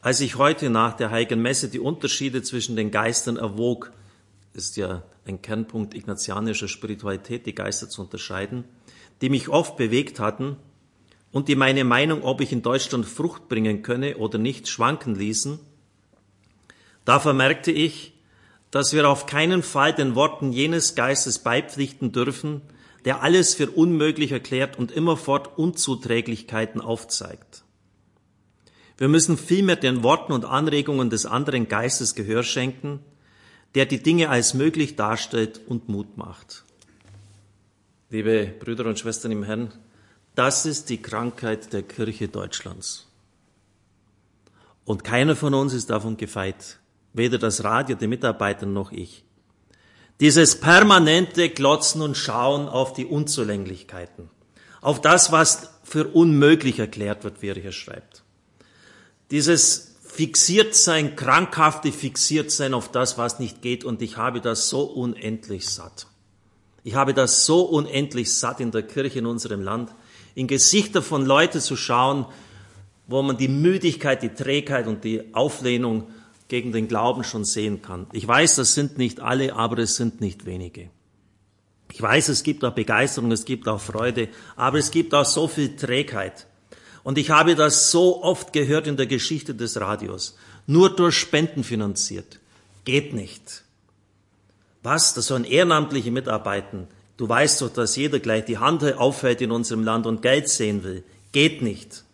Als 0.00 0.20
ich 0.20 0.36
heute 0.36 0.70
nach 0.70 0.96
der 0.96 1.10
Heiligen 1.10 1.42
Messe 1.42 1.68
die 1.68 1.80
Unterschiede 1.80 2.42
zwischen 2.42 2.76
den 2.76 2.90
Geistern 2.90 3.36
erwog, 3.36 3.92
ist 4.52 4.76
ja 4.76 5.02
ein 5.26 5.42
Kernpunkt 5.42 5.94
ignatianischer 5.94 6.68
Spiritualität, 6.68 7.46
die 7.46 7.54
Geister 7.54 7.88
zu 7.88 8.02
unterscheiden, 8.02 8.64
die 9.20 9.28
mich 9.28 9.48
oft 9.48 9.76
bewegt 9.76 10.20
hatten 10.20 10.56
und 11.32 11.48
die 11.48 11.56
meine 11.56 11.84
Meinung, 11.84 12.22
ob 12.22 12.40
ich 12.40 12.52
in 12.52 12.62
Deutschland 12.62 13.06
Frucht 13.06 13.48
bringen 13.48 13.82
könne 13.82 14.16
oder 14.16 14.38
nicht, 14.38 14.68
schwanken 14.68 15.14
ließen, 15.14 15.58
da 17.04 17.20
vermerkte 17.20 17.72
ich, 17.72 18.12
dass 18.70 18.92
wir 18.92 19.08
auf 19.08 19.26
keinen 19.26 19.62
Fall 19.62 19.94
den 19.94 20.14
Worten 20.14 20.52
jenes 20.52 20.94
Geistes 20.94 21.38
beipflichten 21.38 22.12
dürfen, 22.12 22.60
der 23.04 23.22
alles 23.22 23.54
für 23.54 23.70
unmöglich 23.70 24.32
erklärt 24.32 24.78
und 24.78 24.90
immerfort 24.90 25.58
Unzuträglichkeiten 25.58 26.80
aufzeigt. 26.80 27.64
Wir 28.98 29.08
müssen 29.08 29.38
vielmehr 29.38 29.76
den 29.76 30.02
Worten 30.02 30.32
und 30.32 30.44
Anregungen 30.44 31.08
des 31.08 31.24
anderen 31.24 31.68
Geistes 31.68 32.14
Gehör 32.14 32.42
schenken, 32.42 33.00
der 33.74 33.86
die 33.86 34.02
Dinge 34.02 34.28
als 34.28 34.54
möglich 34.54 34.96
darstellt 34.96 35.60
und 35.66 35.88
Mut 35.88 36.16
macht. 36.16 36.64
Liebe 38.10 38.52
Brüder 38.58 38.86
und 38.86 38.98
Schwestern 38.98 39.30
im 39.30 39.44
Herrn, 39.44 39.72
das 40.34 40.66
ist 40.66 40.88
die 40.88 41.00
Krankheit 41.00 41.72
der 41.72 41.82
Kirche 41.82 42.28
Deutschlands. 42.28 43.06
Und 44.84 45.04
keiner 45.04 45.36
von 45.36 45.54
uns 45.54 45.74
ist 45.74 45.90
davon 45.90 46.16
gefeit, 46.16 46.78
weder 47.12 47.38
das 47.38 47.64
Radio, 47.64 47.96
die 47.96 48.06
Mitarbeiter 48.06 48.66
noch 48.66 48.92
ich. 48.92 49.24
Dieses 50.20 50.58
permanente 50.58 51.48
Glotzen 51.48 52.02
und 52.02 52.16
Schauen 52.16 52.68
auf 52.68 52.92
die 52.92 53.06
Unzulänglichkeiten, 53.06 54.30
auf 54.80 55.00
das, 55.00 55.30
was 55.30 55.70
für 55.84 56.08
unmöglich 56.08 56.78
erklärt 56.78 57.24
wird, 57.24 57.40
wie 57.40 57.48
er 57.48 57.54
hier 57.54 57.72
schreibt. 57.72 58.24
Dieses 59.30 59.96
fixiert 60.02 60.74
sein, 60.74 61.14
krankhafte 61.14 61.92
fixiert 61.92 62.50
sein 62.50 62.74
auf 62.74 62.90
das, 62.90 63.18
was 63.18 63.38
nicht 63.38 63.62
geht 63.62 63.84
und 63.84 64.02
ich 64.02 64.16
habe 64.16 64.40
das 64.40 64.68
so 64.68 64.82
unendlich 64.82 65.68
satt. 65.68 66.08
Ich 66.82 66.94
habe 66.94 67.14
das 67.14 67.44
so 67.44 67.62
unendlich 67.62 68.34
satt 68.34 68.60
in 68.60 68.70
der 68.70 68.82
Kirche 68.82 69.20
in 69.20 69.26
unserem 69.26 69.62
Land, 69.62 69.94
in 70.34 70.46
Gesichter 70.46 71.02
von 71.02 71.26
Leuten 71.26 71.60
zu 71.60 71.76
schauen, 71.76 72.26
wo 73.06 73.22
man 73.22 73.36
die 73.36 73.48
Müdigkeit, 73.48 74.22
die 74.22 74.30
Trägheit 74.30 74.86
und 74.86 75.04
die 75.04 75.34
Auflehnung 75.34 76.08
gegen 76.48 76.72
den 76.72 76.88
Glauben 76.88 77.24
schon 77.24 77.44
sehen 77.44 77.82
kann. 77.82 78.06
Ich 78.12 78.26
weiß, 78.26 78.56
das 78.56 78.74
sind 78.74 78.98
nicht 78.98 79.20
alle, 79.20 79.54
aber 79.54 79.78
es 79.78 79.96
sind 79.96 80.20
nicht 80.20 80.46
wenige. 80.46 80.90
Ich 81.92 82.02
weiß, 82.02 82.28
es 82.28 82.42
gibt 82.42 82.64
auch 82.64 82.74
Begeisterung, 82.74 83.30
es 83.32 83.44
gibt 83.44 83.68
auch 83.68 83.80
Freude, 83.80 84.28
aber 84.56 84.78
es 84.78 84.90
gibt 84.90 85.14
auch 85.14 85.24
so 85.24 85.48
viel 85.48 85.76
Trägheit. 85.76 86.46
Und 87.02 87.16
ich 87.16 87.30
habe 87.30 87.54
das 87.54 87.90
so 87.90 88.22
oft 88.22 88.52
gehört 88.52 88.86
in 88.86 88.96
der 88.96 89.06
Geschichte 89.06 89.54
des 89.54 89.80
Radios. 89.80 90.36
Nur 90.66 90.94
durch 90.94 91.16
Spenden 91.16 91.64
finanziert. 91.64 92.40
Geht 92.84 93.14
nicht. 93.14 93.64
Was? 94.82 95.14
Das 95.14 95.26
sollen 95.26 95.44
ehrenamtliche 95.44 96.10
mitarbeiten. 96.10 96.88
Du 97.16 97.28
weißt 97.28 97.62
doch, 97.62 97.70
dass 97.70 97.96
jeder 97.96 98.20
gleich 98.20 98.44
die 98.44 98.58
Hand 98.58 98.82
aufhält 98.96 99.40
in 99.40 99.50
unserem 99.50 99.82
Land 99.82 100.06
und 100.06 100.22
Geld 100.22 100.48
sehen 100.48 100.84
will. 100.84 101.02
Geht 101.32 101.62
nicht. 101.62 102.04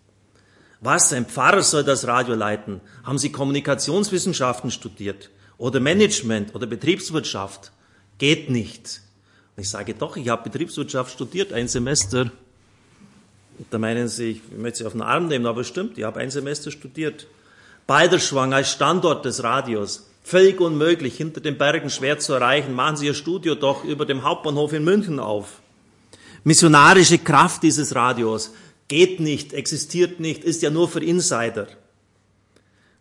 Was? 0.85 1.14
Ein 1.14 1.25
Pfarrer 1.25 1.62
soll 1.62 1.83
das 1.83 2.07
Radio 2.07 2.35
leiten? 2.35 2.83
Haben 3.05 3.17
Sie 3.17 3.33
Kommunikationswissenschaften 3.33 4.71
studiert? 4.71 5.31
Oder 5.57 5.81
Management 5.81 6.55
oder 6.55 6.67
Betriebswirtschaft? 6.67 7.73
Geht 8.19 8.50
nicht. 8.50 9.00
Und 9.57 9.62
ich 9.62 9.71
sage 9.71 9.95
doch, 9.95 10.19
ich 10.19 10.29
habe 10.29 10.43
Betriebswirtschaft 10.43 11.11
studiert, 11.11 11.55
ein 11.55 11.69
Semester. 11.69 12.31
Da 13.71 13.79
meinen 13.79 14.09
Sie, 14.09 14.33
ich 14.33 14.43
möchte 14.59 14.81
Sie 14.81 14.85
auf 14.85 14.93
den 14.93 15.00
Arm 15.00 15.29
nehmen, 15.29 15.47
aber 15.47 15.64
stimmt, 15.64 15.97
ich 15.97 16.05
habe 16.05 16.21
ein 16.21 16.31
Semester 16.31 16.71
studiert. 16.71 17.29
Balderschwang 17.87 18.53
als 18.53 18.71
Standort 18.71 19.25
des 19.25 19.43
Radios. 19.43 20.11
Völlig 20.23 20.61
unmöglich, 20.61 21.17
hinter 21.17 21.41
den 21.41 21.57
Bergen 21.57 21.88
schwer 21.88 22.19
zu 22.19 22.35
erreichen. 22.35 22.75
Machen 22.75 22.99
Sie 22.99 23.07
Ihr 23.07 23.14
Studio 23.14 23.55
doch 23.55 23.85
über 23.85 24.05
dem 24.05 24.23
Hauptbahnhof 24.23 24.75
in 24.75 24.85
München 24.85 25.19
auf. 25.19 25.62
Missionarische 26.43 27.17
Kraft 27.17 27.62
dieses 27.62 27.95
Radios 27.95 28.53
geht 28.88 29.21
nicht, 29.21 29.53
existiert 29.53 30.21
nicht, 30.21 30.45
ist 30.45 30.62
ja 30.62 30.71
nur 30.71 30.88
für 30.88 31.03
Insider. 31.03 31.69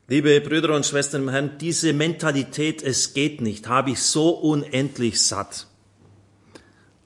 Liebe 0.07 0.41
Brüder 0.41 0.75
und 0.75 0.85
Schwestern 0.85 1.23
im 1.23 1.29
Herrn, 1.29 1.57
diese 1.59 1.93
Mentalität, 1.93 2.83
es 2.83 3.13
geht 3.13 3.41
nicht, 3.41 3.67
habe 3.67 3.91
ich 3.91 3.99
so 4.01 4.29
unendlich 4.31 5.21
satt. 5.21 5.67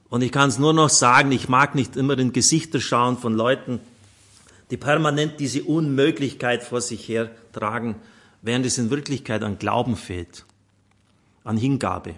Und 0.08 0.22
ich 0.22 0.32
kann 0.32 0.48
es 0.48 0.58
nur 0.58 0.72
noch 0.72 0.88
sagen, 0.88 1.30
ich 1.32 1.48
mag 1.48 1.74
nicht 1.74 1.96
immer 1.96 2.18
in 2.18 2.32
Gesichter 2.32 2.80
schauen 2.80 3.18
von 3.18 3.34
Leuten, 3.34 3.80
die 4.70 4.76
permanent 4.76 5.38
diese 5.38 5.62
Unmöglichkeit 5.62 6.62
vor 6.62 6.80
sich 6.80 7.08
her 7.08 7.30
tragen, 7.52 7.96
während 8.42 8.66
es 8.66 8.78
in 8.78 8.90
Wirklichkeit 8.90 9.42
an 9.42 9.58
Glauben 9.58 9.96
fehlt, 9.96 10.44
an 11.44 11.56
Hingabe. 11.56 12.14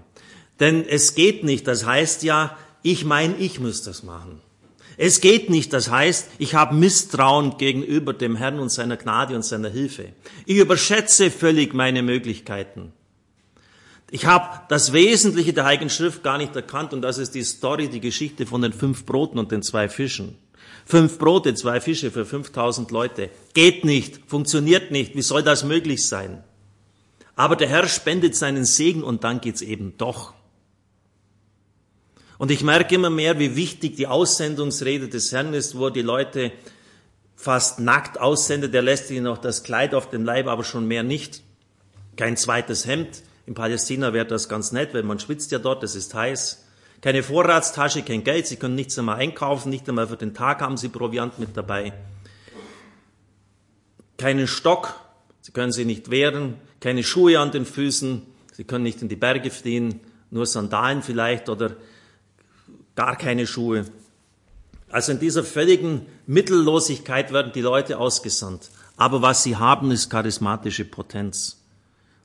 Denn 0.60 0.86
es 0.86 1.14
geht 1.14 1.44
nicht, 1.44 1.66
das 1.66 1.84
heißt 1.84 2.22
ja, 2.22 2.56
ich 2.82 3.04
meine, 3.04 3.36
ich 3.36 3.60
muss 3.60 3.82
das 3.82 4.02
machen. 4.02 4.40
Es 5.02 5.22
geht 5.22 5.48
nicht, 5.48 5.72
das 5.72 5.88
heißt, 5.88 6.28
ich 6.36 6.54
habe 6.54 6.74
Misstrauen 6.74 7.56
gegenüber 7.56 8.12
dem 8.12 8.36
Herrn 8.36 8.58
und 8.58 8.68
seiner 8.68 8.98
Gnade 8.98 9.34
und 9.34 9.42
seiner 9.42 9.70
Hilfe. 9.70 10.12
Ich 10.44 10.58
überschätze 10.58 11.30
völlig 11.30 11.72
meine 11.72 12.02
Möglichkeiten. 12.02 12.92
Ich 14.10 14.26
habe 14.26 14.60
das 14.68 14.92
Wesentliche 14.92 15.54
der 15.54 15.64
Heiligen 15.64 15.88
Schrift 15.88 16.22
gar 16.22 16.36
nicht 16.36 16.54
erkannt 16.54 16.92
und 16.92 17.00
das 17.00 17.16
ist 17.16 17.34
die 17.34 17.44
Story, 17.44 17.88
die 17.88 18.00
Geschichte 18.00 18.44
von 18.44 18.60
den 18.60 18.74
fünf 18.74 19.06
Broten 19.06 19.38
und 19.38 19.50
den 19.50 19.62
zwei 19.62 19.88
Fischen. 19.88 20.36
Fünf 20.84 21.16
Brote, 21.16 21.54
zwei 21.54 21.80
Fische 21.80 22.10
für 22.10 22.26
5000 22.26 22.90
Leute. 22.90 23.30
Geht 23.54 23.86
nicht, 23.86 24.20
funktioniert 24.26 24.90
nicht. 24.90 25.16
Wie 25.16 25.22
soll 25.22 25.42
das 25.42 25.64
möglich 25.64 26.06
sein? 26.06 26.44
Aber 27.36 27.56
der 27.56 27.68
Herr 27.68 27.88
spendet 27.88 28.36
seinen 28.36 28.66
Segen 28.66 29.02
und 29.02 29.24
dann 29.24 29.40
geht's 29.40 29.62
eben 29.62 29.94
doch. 29.96 30.34
Und 32.40 32.50
ich 32.50 32.64
merke 32.64 32.94
immer 32.94 33.10
mehr, 33.10 33.38
wie 33.38 33.54
wichtig 33.54 33.96
die 33.96 34.06
Aussendungsrede 34.06 35.10
des 35.10 35.30
Herrn 35.30 35.52
ist, 35.52 35.76
wo 35.76 35.88
er 35.88 35.90
die 35.90 36.00
Leute 36.00 36.52
fast 37.36 37.80
nackt 37.80 38.18
aussendet. 38.18 38.72
Der 38.72 38.80
lässt 38.80 39.10
ihnen 39.10 39.24
noch 39.24 39.36
das 39.36 39.62
Kleid 39.62 39.94
auf 39.94 40.08
dem 40.08 40.24
Leib, 40.24 40.46
aber 40.46 40.64
schon 40.64 40.88
mehr 40.88 41.02
nicht. 41.02 41.42
Kein 42.16 42.38
zweites 42.38 42.86
Hemd, 42.86 43.24
in 43.44 43.52
Palästina 43.52 44.14
wäre 44.14 44.24
das 44.24 44.48
ganz 44.48 44.72
nett, 44.72 44.94
weil 44.94 45.02
man 45.02 45.20
schwitzt 45.20 45.52
ja 45.52 45.58
dort, 45.58 45.82
es 45.82 45.94
ist 45.94 46.14
heiß. 46.14 46.64
Keine 47.02 47.22
Vorratstasche, 47.22 48.00
kein 48.00 48.24
Geld, 48.24 48.46
sie 48.46 48.56
können 48.56 48.74
nichts 48.74 48.98
einmal 48.98 49.16
einkaufen, 49.16 49.68
nicht 49.68 49.86
einmal 49.86 50.06
für 50.06 50.16
den 50.16 50.32
Tag 50.32 50.62
haben 50.62 50.78
sie 50.78 50.88
Proviant 50.88 51.38
mit 51.38 51.54
dabei. 51.58 51.92
Keinen 54.16 54.46
Stock, 54.46 54.98
sie 55.42 55.52
können 55.52 55.72
sie 55.72 55.84
nicht 55.84 56.10
wehren, 56.10 56.54
keine 56.80 57.04
Schuhe 57.04 57.38
an 57.38 57.50
den 57.50 57.66
Füßen, 57.66 58.22
sie 58.54 58.64
können 58.64 58.84
nicht 58.84 59.02
in 59.02 59.10
die 59.10 59.16
Berge 59.16 59.50
fliehen, 59.50 60.00
nur 60.30 60.46
Sandalen 60.46 61.02
vielleicht 61.02 61.50
oder 61.50 61.76
gar 62.94 63.16
keine 63.16 63.46
Schuhe. 63.46 63.86
Also 64.90 65.12
in 65.12 65.20
dieser 65.20 65.44
völligen 65.44 66.06
Mittellosigkeit 66.26 67.32
werden 67.32 67.52
die 67.52 67.60
Leute 67.60 67.98
ausgesandt. 67.98 68.70
Aber 68.96 69.22
was 69.22 69.42
sie 69.42 69.56
haben, 69.56 69.90
ist 69.90 70.10
charismatische 70.10 70.84
Potenz. 70.84 71.62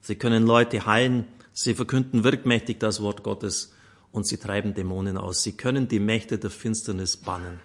Sie 0.02 0.16
können 0.16 0.46
Leute 0.46 0.86
heilen, 0.86 1.28
sie 1.54 1.74
verkünden 1.74 2.24
wirkmächtig 2.24 2.80
das 2.80 3.02
Wort 3.02 3.24
Gottes 3.24 3.72
und 4.12 4.28
sie 4.28 4.38
treiben 4.38 4.74
Dämonen 4.74 5.18
aus. 5.18 5.44
Sie 5.44 5.54
können 5.54 5.88
die 5.88 6.00
Mächte 6.00 6.38
der 6.38 6.50
Finsternis 6.50 7.18
bannen. 7.18 7.60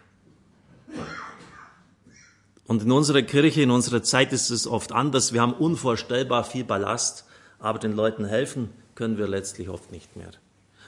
Und 2.67 2.83
in 2.83 2.93
unserer 2.93 3.23
Kirche, 3.23 3.63
in 3.63 3.71
unserer 3.71 4.03
Zeit 4.03 4.33
ist 4.33 4.51
es 4.51 4.67
oft 4.67 4.93
anders. 4.93 5.33
Wir 5.33 5.41
haben 5.41 5.55
unvorstellbar 5.55 6.45
viel 6.45 6.63
Ballast, 6.63 7.25
aber 7.59 7.79
den 7.79 7.93
Leuten 7.93 8.25
helfen 8.25 8.71
können 8.95 9.19
wir 9.19 9.27
letztlich 9.27 9.69
oft 9.69 9.91
nicht 9.91 10.15
mehr. 10.17 10.31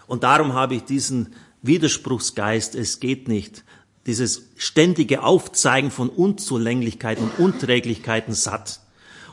Und 0.06 0.22
darum 0.22 0.52
habe 0.52 0.74
ich 0.74 0.84
diesen 0.84 1.34
Widerspruchsgeist, 1.62 2.74
es 2.74 3.00
geht 3.00 3.28
nicht, 3.28 3.64
dieses 4.06 4.50
ständige 4.56 5.22
Aufzeigen 5.22 5.90
von 5.90 6.08
Unzulänglichkeiten 6.08 7.24
und 7.24 7.38
Unträglichkeiten 7.38 8.34
satt. 8.34 8.80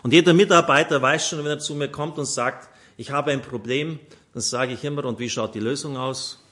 Und 0.03 0.13
jeder 0.13 0.33
Mitarbeiter 0.33 1.01
weiß 1.01 1.27
schon, 1.27 1.39
wenn 1.39 1.47
er 1.47 1.59
zu 1.59 1.75
mir 1.75 1.89
kommt 1.89 2.17
und 2.17 2.25
sagt, 2.25 2.69
ich 2.97 3.11
habe 3.11 3.31
ein 3.31 3.41
Problem, 3.41 3.99
dann 4.33 4.41
sage 4.41 4.73
ich 4.73 4.83
immer, 4.83 5.05
und 5.05 5.19
wie 5.19 5.29
schaut 5.29 5.55
die 5.55 5.59
Lösung 5.59 5.97
aus? 5.97 6.43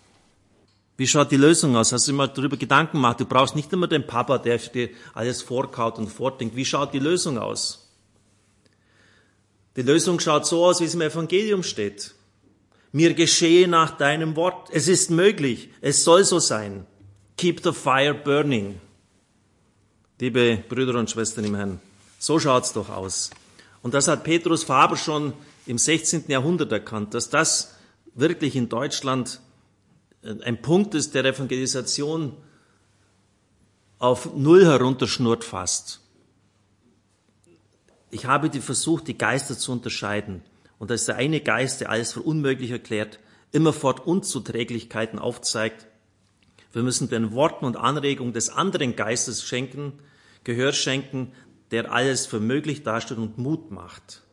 Wie 0.97 1.05
schaut 1.05 1.31
die 1.31 1.37
Lösung 1.37 1.75
aus? 1.75 1.93
Hast 1.93 2.07
du 2.07 2.11
immer 2.11 2.27
darüber 2.27 2.57
Gedanken 2.57 2.97
gemacht? 2.97 3.19
Du 3.19 3.25
brauchst 3.25 3.55
nicht 3.55 3.71
immer 3.71 3.87
den 3.87 4.07
Papa, 4.07 4.39
der 4.39 4.57
dir 4.57 4.89
alles 5.13 5.43
vorkaut 5.43 5.99
und 5.99 6.07
fortdenkt. 6.07 6.55
Wie 6.55 6.65
schaut 6.65 6.93
die 6.93 6.99
Lösung 6.99 7.37
aus? 7.37 7.87
Die 9.75 9.83
Lösung 9.83 10.19
schaut 10.19 10.47
so 10.47 10.65
aus, 10.65 10.81
wie 10.81 10.85
es 10.85 10.95
im 10.95 11.01
Evangelium 11.01 11.61
steht. 11.61 12.15
Mir 12.91 13.13
geschehe 13.13 13.67
nach 13.67 13.91
deinem 13.97 14.35
Wort. 14.35 14.69
Es 14.71 14.87
ist 14.87 15.11
möglich. 15.11 15.69
Es 15.81 16.03
soll 16.03 16.23
so 16.23 16.39
sein. 16.39 16.85
Keep 17.37 17.63
the 17.63 17.71
fire 17.73 18.13
burning. 18.13 18.79
Liebe 20.19 20.63
Brüder 20.67 20.97
und 20.97 21.09
Schwestern 21.09 21.45
im 21.45 21.55
Herrn, 21.55 21.79
so 22.17 22.39
schaut's 22.39 22.73
doch 22.73 22.89
aus. 22.89 23.29
Und 23.83 23.93
das 23.93 24.07
hat 24.07 24.23
Petrus 24.23 24.63
Faber 24.63 24.97
schon 24.97 25.33
im 25.67 25.77
16. 25.77 26.25
Jahrhundert 26.27 26.71
erkannt, 26.71 27.13
dass 27.13 27.29
das 27.29 27.75
wirklich 28.15 28.55
in 28.55 28.67
Deutschland 28.67 29.39
ein 30.23 30.61
Punkt 30.61 30.95
ist 30.95 31.13
der 31.13 31.25
Evangelisation 31.25 32.33
auf 33.99 34.33
Null 34.35 34.65
herunterschnurrt 34.65 35.43
fast. 35.43 36.01
Ich 38.09 38.25
habe 38.25 38.49
die 38.49 38.61
versucht, 38.61 39.07
die 39.07 39.17
Geister 39.17 39.57
zu 39.57 39.71
unterscheiden. 39.71 40.43
Und 40.79 40.91
dass 40.91 41.05
der 41.05 41.15
eine 41.15 41.41
Geist, 41.41 41.81
der 41.81 41.89
alles 41.89 42.13
für 42.13 42.21
unmöglich 42.21 42.71
erklärt, 42.71 43.19
immerfort 43.51 44.05
Unzuträglichkeiten 44.05 45.19
aufzeigt. 45.19 45.87
Wir 46.71 46.83
müssen 46.83 47.09
den 47.09 47.31
Worten 47.31 47.65
und 47.65 47.77
Anregungen 47.77 48.33
des 48.33 48.49
anderen 48.49 48.95
Geistes 48.95 49.43
schenken, 49.43 49.93
Gehör 50.43 50.71
schenken, 50.73 51.33
der 51.71 51.91
alles 51.91 52.25
für 52.25 52.39
möglich 52.39 52.83
darstellt 52.83 53.19
und 53.19 53.37
Mut 53.37 53.71
macht. 53.71 54.23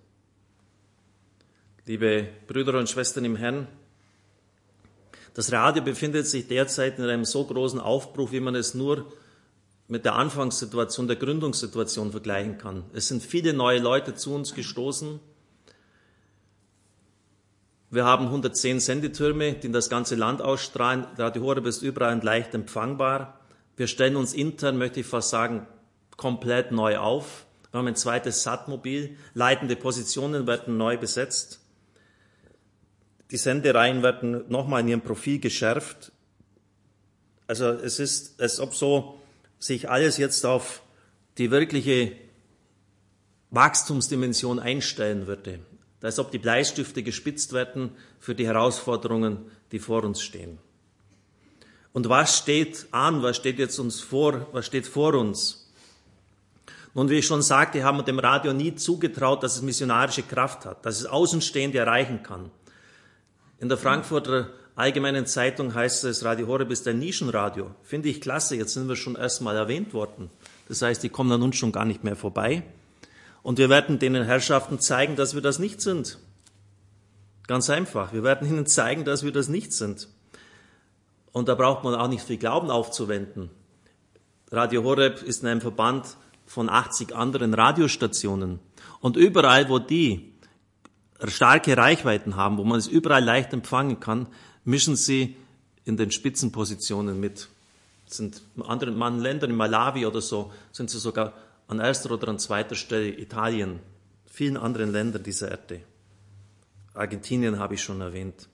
Liebe 1.87 2.29
Brüder 2.47 2.79
und 2.79 2.89
Schwestern 2.89 3.25
im 3.25 3.37
Herrn, 3.37 3.67
das 5.35 5.51
Radio 5.51 5.83
befindet 5.83 6.29
sich 6.29 6.47
derzeit 6.47 6.99
in 6.99 7.05
einem 7.05 7.25
so 7.25 7.45
großen 7.45 7.81
Aufbruch, 7.81 8.31
wie 8.31 8.41
man 8.41 8.55
es 8.55 8.75
nur 8.75 9.13
mit 9.89 10.05
der 10.05 10.15
Anfangssituation, 10.15 11.09
der 11.09 11.17
Gründungssituation 11.17 12.13
vergleichen 12.13 12.57
kann. 12.57 12.85
Es 12.95 13.09
sind 13.09 13.23
viele 13.23 13.53
neue 13.53 13.81
Leute 13.81 14.15
zu 14.15 14.33
uns 14.33 14.55
gestoßen. 14.55 15.19
Wir 17.95 18.05
haben 18.05 18.27
110 18.27 18.81
Sendetürme, 18.81 19.53
die 19.53 19.69
in 19.69 19.73
das 19.73 19.89
ganze 19.89 20.17
Land 20.17 20.43
ausstrahlen. 20.43 21.07
Radio 21.17 21.45
Horeb 21.45 21.65
ist 21.65 21.81
überall 21.83 22.13
und 22.13 22.25
leicht 22.25 22.53
empfangbar. 22.53 23.39
Wir 23.77 23.87
stellen 23.87 24.17
uns 24.17 24.35
intern, 24.35 24.79
möchte 24.79 24.99
ich 24.99 25.07
fast 25.07 25.31
sagen, 25.31 25.69
komplett 26.17 26.73
neu 26.73 26.99
auf. 26.99 27.47
Wir 27.71 27.79
haben 27.79 27.87
ein 27.87 27.95
zweites 27.95 28.43
Satmobil. 28.43 29.17
Leitende 29.35 29.77
Positionen 29.77 30.49
werden 30.49 30.77
neu 30.77 30.99
besetzt. 30.99 31.61
Die 33.31 33.37
Sendereien 33.37 34.03
werden 34.03 34.45
nochmal 34.49 34.81
in 34.81 34.89
ihrem 34.89 35.03
Profil 35.03 35.39
geschärft. 35.39 36.11
Also 37.47 37.67
es 37.69 38.01
ist, 38.01 38.41
als 38.41 38.59
ob 38.59 38.75
so 38.75 39.21
sich 39.61 39.89
alles 39.89 40.17
jetzt 40.17 40.45
auf 40.45 40.83
die 41.39 41.53
wirkliche 41.53 42.11
Wachstumsdimension 43.51 44.59
einstellen 44.59 45.29
würde. 45.29 45.61
Als 46.05 46.19
ob 46.19 46.31
die 46.31 46.39
Bleistifte 46.39 47.03
gespitzt 47.03 47.55
werden 47.55 47.93
für 48.21 48.35
die 48.35 48.47
Herausforderungen, 48.47 49.39
die 49.73 49.79
vor 49.79 50.05
uns 50.05 50.21
stehen. 50.21 50.59
Und 51.95 52.09
was 52.11 52.39
steht 52.39 52.87
an? 52.91 53.23
Was 53.23 53.37
steht 53.37 53.59
jetzt 53.59 53.79
uns 53.79 54.03
vor? 54.03 54.47
Was 54.53 54.67
steht 54.67 54.87
vor 54.87 55.15
uns? 55.15 55.73
Nun, 56.93 57.09
wie 57.09 57.15
ich 57.15 57.27
schon 57.27 57.41
sagte, 57.41 57.83
haben 57.83 57.99
wir 57.99 58.03
dem 58.05 58.19
Radio 58.19 58.53
nie 58.53 58.75
zugetraut, 58.75 59.43
dass 59.43 59.57
es 59.57 59.63
missionarische 59.63 60.23
Kraft 60.23 60.67
hat, 60.67 60.85
dass 60.85 61.01
es 61.01 61.07
Außenstehende 61.07 61.79
erreichen 61.79 62.23
kann. 62.23 62.51
In 63.59 63.71
der 63.71 63.79
Frankfurter 63.79 64.51
Allgemeinen 64.77 65.25
Zeitung 65.25 65.73
heißt 65.73 66.05
es, 66.05 66.25
Radio 66.25 66.49
Horeb 66.49 66.71
ist 66.71 66.87
ein 66.89 66.99
Nischenradio. 66.99 67.71
Finde 67.83 68.09
ich 68.09 68.21
klasse, 68.21 68.57
jetzt 68.57 68.75
sind 68.75 68.89
wir 68.89 68.97
schon 68.97 69.15
erstmal 69.15 69.57
erwähnt 69.57 69.95
worden. 69.95 70.31
Das 70.69 70.83
heißt, 70.83 71.03
die 71.03 71.09
kommen 71.09 71.33
an 71.33 71.43
uns 71.43 71.57
schon 71.57 71.73
gar 71.73 71.85
nicht 71.85 72.05
mehr 72.05 72.17
vorbei. 72.17 72.65
Und 73.45 73.59
wir 73.59 73.69
werden 73.69 73.99
den 73.99 74.15
Herrschaften 74.15 74.81
zeigen, 74.81 75.17
dass 75.17 75.35
wir 75.35 75.43
das 75.43 75.59
nicht 75.59 75.83
sind. 75.83 76.19
Ganz 77.47 77.69
einfach. 77.69 78.15
Wir 78.15 78.23
werden 78.23 78.49
ihnen 78.49 78.67
zeigen, 78.67 79.05
dass 79.05 79.23
wir 79.23 79.33
das 79.33 79.49
nicht 79.49 79.75
sind. 79.75 80.09
Und 81.31 81.49
da 81.49 81.55
braucht 81.55 81.85
man 81.85 81.95
auch 81.95 82.09
nicht 82.09 82.25
viel 82.25 82.39
Glauben 82.39 82.71
aufzuwenden. 82.71 83.51
Radio 84.51 84.83
Horeb 84.83 85.23
ist 85.23 85.43
in 85.43 85.49
einem 85.49 85.61
Verband 85.61 86.17
von 86.47 86.71
80 86.71 87.15
anderen 87.15 87.53
Radiostationen. 87.53 88.61
Und 89.01 89.19
überall, 89.19 89.69
wo 89.69 89.79
die 89.79 90.33
starke 91.23 91.77
Reichweiten 91.77 92.37
haben, 92.37 92.57
wo 92.57 92.65
man 92.65 92.79
es 92.79 92.87
überall 92.87 93.23
leicht 93.23 93.53
empfangen 93.53 94.01
kann, 94.01 94.27
mischen 94.65 94.97
sie 94.97 95.37
in 95.85 95.99
den 95.99 96.11
Spitzenpositionen 96.11 97.21
mit. 97.21 97.51
Sind 98.07 98.41
in 98.57 98.63
anderen 98.63 99.21
Ländern, 99.21 99.51
in 99.51 99.57
Malawi 99.57 100.07
oder 100.07 100.23
so, 100.23 100.51
sind 100.73 100.89
sie 100.89 100.99
sogar 100.99 101.35
an 101.67 101.81
erster 101.81 102.11
oder 102.11 102.29
an 102.29 102.39
zweiter 102.39 102.75
Stelle 102.75 103.09
Italien, 103.19 103.81
vielen 104.27 104.57
anderen 104.57 104.93
Ländern 104.93 105.23
dieser 105.23 105.51
Erde. 105.51 105.81
Argentinien 106.95 107.59
habe 107.59 107.75
ich 107.75 107.83
schon 107.83 108.01
erwähnt. 108.01 108.49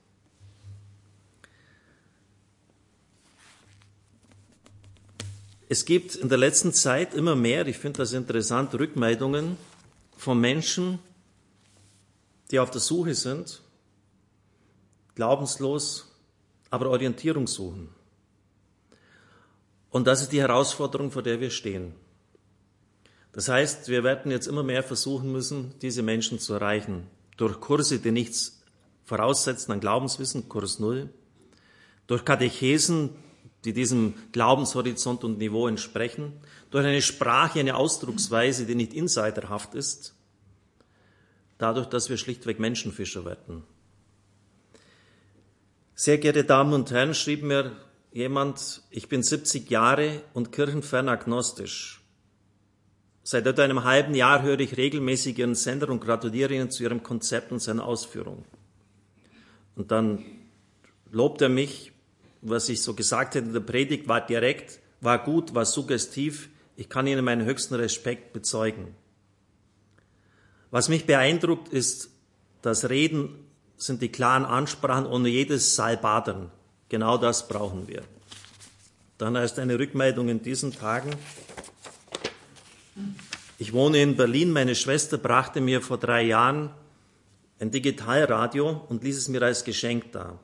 Es 5.68 5.84
gibt 5.84 6.16
in 6.16 6.28
der 6.28 6.38
letzten 6.38 6.72
Zeit 6.72 7.14
immer 7.14 7.36
mehr, 7.36 7.66
ich 7.66 7.78
finde 7.78 7.98
das 7.98 8.12
interessant, 8.12 8.74
Rückmeldungen 8.74 9.56
von 10.16 10.40
Menschen, 10.40 10.98
die 12.50 12.58
auf 12.58 12.70
der 12.70 12.80
Suche 12.80 13.14
sind 13.14 13.62
glaubenslos, 15.14 16.10
aber 16.70 16.88
Orientierung 16.88 17.46
suchen. 17.46 17.90
Und 19.90 20.06
das 20.06 20.22
ist 20.22 20.32
die 20.32 20.40
Herausforderung, 20.40 21.10
vor 21.10 21.22
der 21.22 21.40
wir 21.40 21.50
stehen. 21.50 21.92
Das 23.32 23.48
heißt, 23.48 23.88
wir 23.88 24.02
werden 24.02 24.32
jetzt 24.32 24.48
immer 24.48 24.62
mehr 24.62 24.82
versuchen 24.82 25.30
müssen, 25.30 25.74
diese 25.82 26.02
Menschen 26.02 26.38
zu 26.38 26.54
erreichen. 26.54 27.06
Durch 27.36 27.60
Kurse, 27.60 27.98
die 28.00 28.10
nichts 28.10 28.60
voraussetzen 29.04 29.72
an 29.72 29.80
Glaubenswissen, 29.80 30.48
Kurs 30.48 30.78
Null. 30.78 31.10
Durch 32.06 32.24
Katechesen, 32.24 33.10
die 33.64 33.72
diesem 33.72 34.14
Glaubenshorizont 34.32 35.22
und 35.22 35.38
Niveau 35.38 35.68
entsprechen. 35.68 36.32
Durch 36.70 36.84
eine 36.84 37.02
Sprache, 37.02 37.60
eine 37.60 37.76
Ausdrucksweise, 37.76 38.66
die 38.66 38.74
nicht 38.74 38.94
insiderhaft 38.94 39.74
ist. 39.74 40.14
Dadurch, 41.58 41.86
dass 41.86 42.08
wir 42.08 42.16
schlichtweg 42.16 42.58
Menschenfischer 42.58 43.24
werden. 43.24 43.64
Sehr 45.94 46.18
geehrte 46.18 46.44
Damen 46.44 46.72
und 46.72 46.90
Herren, 46.90 47.14
schrieb 47.14 47.42
mir 47.42 47.76
jemand, 48.10 48.82
ich 48.90 49.08
bin 49.08 49.22
70 49.22 49.68
Jahre 49.70 50.22
und 50.32 50.50
kirchenfern 50.50 51.08
agnostisch. 51.08 51.99
Seit 53.22 53.46
etwa 53.46 53.62
einem 53.62 53.84
halben 53.84 54.14
Jahr 54.14 54.42
höre 54.42 54.60
ich 54.60 54.76
regelmäßig 54.76 55.38
Ihren 55.38 55.54
Sender 55.54 55.88
und 55.90 56.00
gratuliere 56.00 56.54
Ihnen 56.54 56.70
zu 56.70 56.82
Ihrem 56.82 57.02
Konzept 57.02 57.52
und 57.52 57.60
seiner 57.60 57.84
Ausführung. 57.84 58.44
Und 59.76 59.90
dann 59.90 60.24
lobt 61.10 61.42
er 61.42 61.48
mich, 61.48 61.92
was 62.42 62.68
ich 62.68 62.82
so 62.82 62.94
gesagt 62.94 63.34
hätte 63.34 63.48
in 63.48 63.52
der 63.52 63.60
Predigt, 63.60 64.08
war 64.08 64.24
direkt, 64.24 64.80
war 65.00 65.22
gut, 65.22 65.54
war 65.54 65.66
suggestiv. 65.66 66.48
Ich 66.76 66.88
kann 66.88 67.06
Ihnen 67.06 67.24
meinen 67.24 67.44
höchsten 67.44 67.74
Respekt 67.74 68.32
bezeugen. 68.32 68.94
Was 70.70 70.88
mich 70.88 71.04
beeindruckt, 71.04 71.68
ist 71.68 72.10
das 72.62 72.88
Reden 72.88 73.46
sind 73.76 74.02
die 74.02 74.12
klaren 74.12 74.44
Ansprachen 74.44 75.06
ohne 75.06 75.28
jedes 75.28 75.74
Salbadern. 75.74 76.50
Genau 76.88 77.16
das 77.16 77.48
brauchen 77.48 77.88
wir. 77.88 78.02
Dann 79.16 79.36
erst 79.36 79.58
eine 79.58 79.78
Rückmeldung 79.78 80.28
in 80.28 80.42
diesen 80.42 80.74
Tagen. 80.74 81.10
Ich 83.58 83.72
wohne 83.72 84.00
in 84.02 84.16
Berlin. 84.16 84.52
Meine 84.52 84.74
Schwester 84.74 85.18
brachte 85.18 85.60
mir 85.60 85.80
vor 85.80 85.98
drei 85.98 86.22
Jahren 86.22 86.70
ein 87.58 87.70
Digitalradio 87.70 88.86
und 88.88 89.04
ließ 89.04 89.16
es 89.16 89.28
mir 89.28 89.42
als 89.42 89.64
Geschenk 89.64 90.12
da. 90.12 90.38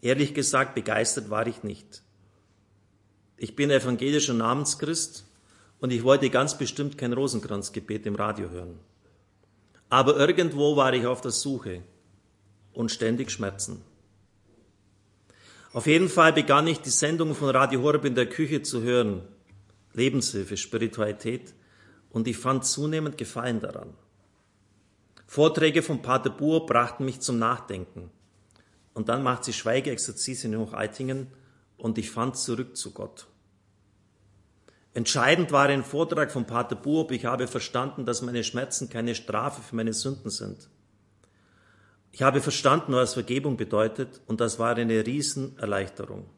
Ehrlich 0.00 0.32
gesagt, 0.32 0.74
begeistert 0.74 1.28
war 1.28 1.46
ich 1.46 1.62
nicht. 1.62 2.02
Ich 3.36 3.56
bin 3.56 3.70
evangelischer 3.70 4.34
Namenschrist 4.34 5.24
und 5.80 5.92
ich 5.92 6.02
wollte 6.02 6.30
ganz 6.30 6.56
bestimmt 6.56 6.96
kein 6.96 7.12
Rosenkranzgebet 7.12 8.06
im 8.06 8.14
Radio 8.14 8.50
hören. 8.50 8.78
Aber 9.90 10.16
irgendwo 10.16 10.76
war 10.76 10.94
ich 10.94 11.06
auf 11.06 11.20
der 11.20 11.32
Suche 11.32 11.82
und 12.72 12.90
ständig 12.90 13.30
Schmerzen. 13.30 13.82
Auf 15.72 15.86
jeden 15.86 16.08
Fall 16.08 16.32
begann 16.32 16.66
ich 16.66 16.80
die 16.80 16.90
Sendung 16.90 17.34
von 17.34 17.50
Radio 17.50 17.82
Horeb 17.82 18.04
in 18.04 18.14
der 18.14 18.26
Küche 18.26 18.62
zu 18.62 18.82
hören. 18.82 19.22
Lebenshilfe, 19.92 20.56
Spiritualität. 20.56 21.54
Und 22.10 22.28
ich 22.28 22.36
fand 22.36 22.64
zunehmend 22.64 23.16
Gefallen 23.16 23.60
daran. 23.60 23.94
Vorträge 25.26 25.82
von 25.82 26.02
Pater 26.02 26.30
Buhr 26.30 26.66
brachten 26.66 27.04
mich 27.04 27.20
zum 27.20 27.38
Nachdenken. 27.38 28.10
Und 28.94 29.08
dann 29.08 29.22
macht 29.22 29.44
sie 29.44 29.52
Schweigeexerzise 29.52 30.48
in 30.48 30.58
Hochaltingen 30.58 31.28
und 31.76 31.98
ich 31.98 32.10
fand 32.10 32.36
zurück 32.36 32.76
zu 32.76 32.90
Gott. 32.92 33.28
Entscheidend 34.92 35.52
war 35.52 35.66
ein 35.68 35.84
Vortrag 35.84 36.32
von 36.32 36.46
Pater 36.46 36.74
Buob. 36.74 37.12
Ich 37.12 37.24
habe 37.24 37.46
verstanden, 37.46 38.04
dass 38.04 38.22
meine 38.22 38.42
Schmerzen 38.42 38.88
keine 38.90 39.14
Strafe 39.14 39.62
für 39.62 39.76
meine 39.76 39.92
Sünden 39.92 40.30
sind. 40.30 40.68
Ich 42.10 42.22
habe 42.22 42.40
verstanden, 42.40 42.92
was 42.92 43.14
Vergebung 43.14 43.56
bedeutet, 43.56 44.20
und 44.26 44.40
das 44.40 44.58
war 44.58 44.74
eine 44.74 45.06
Riesenerleichterung. 45.06 46.28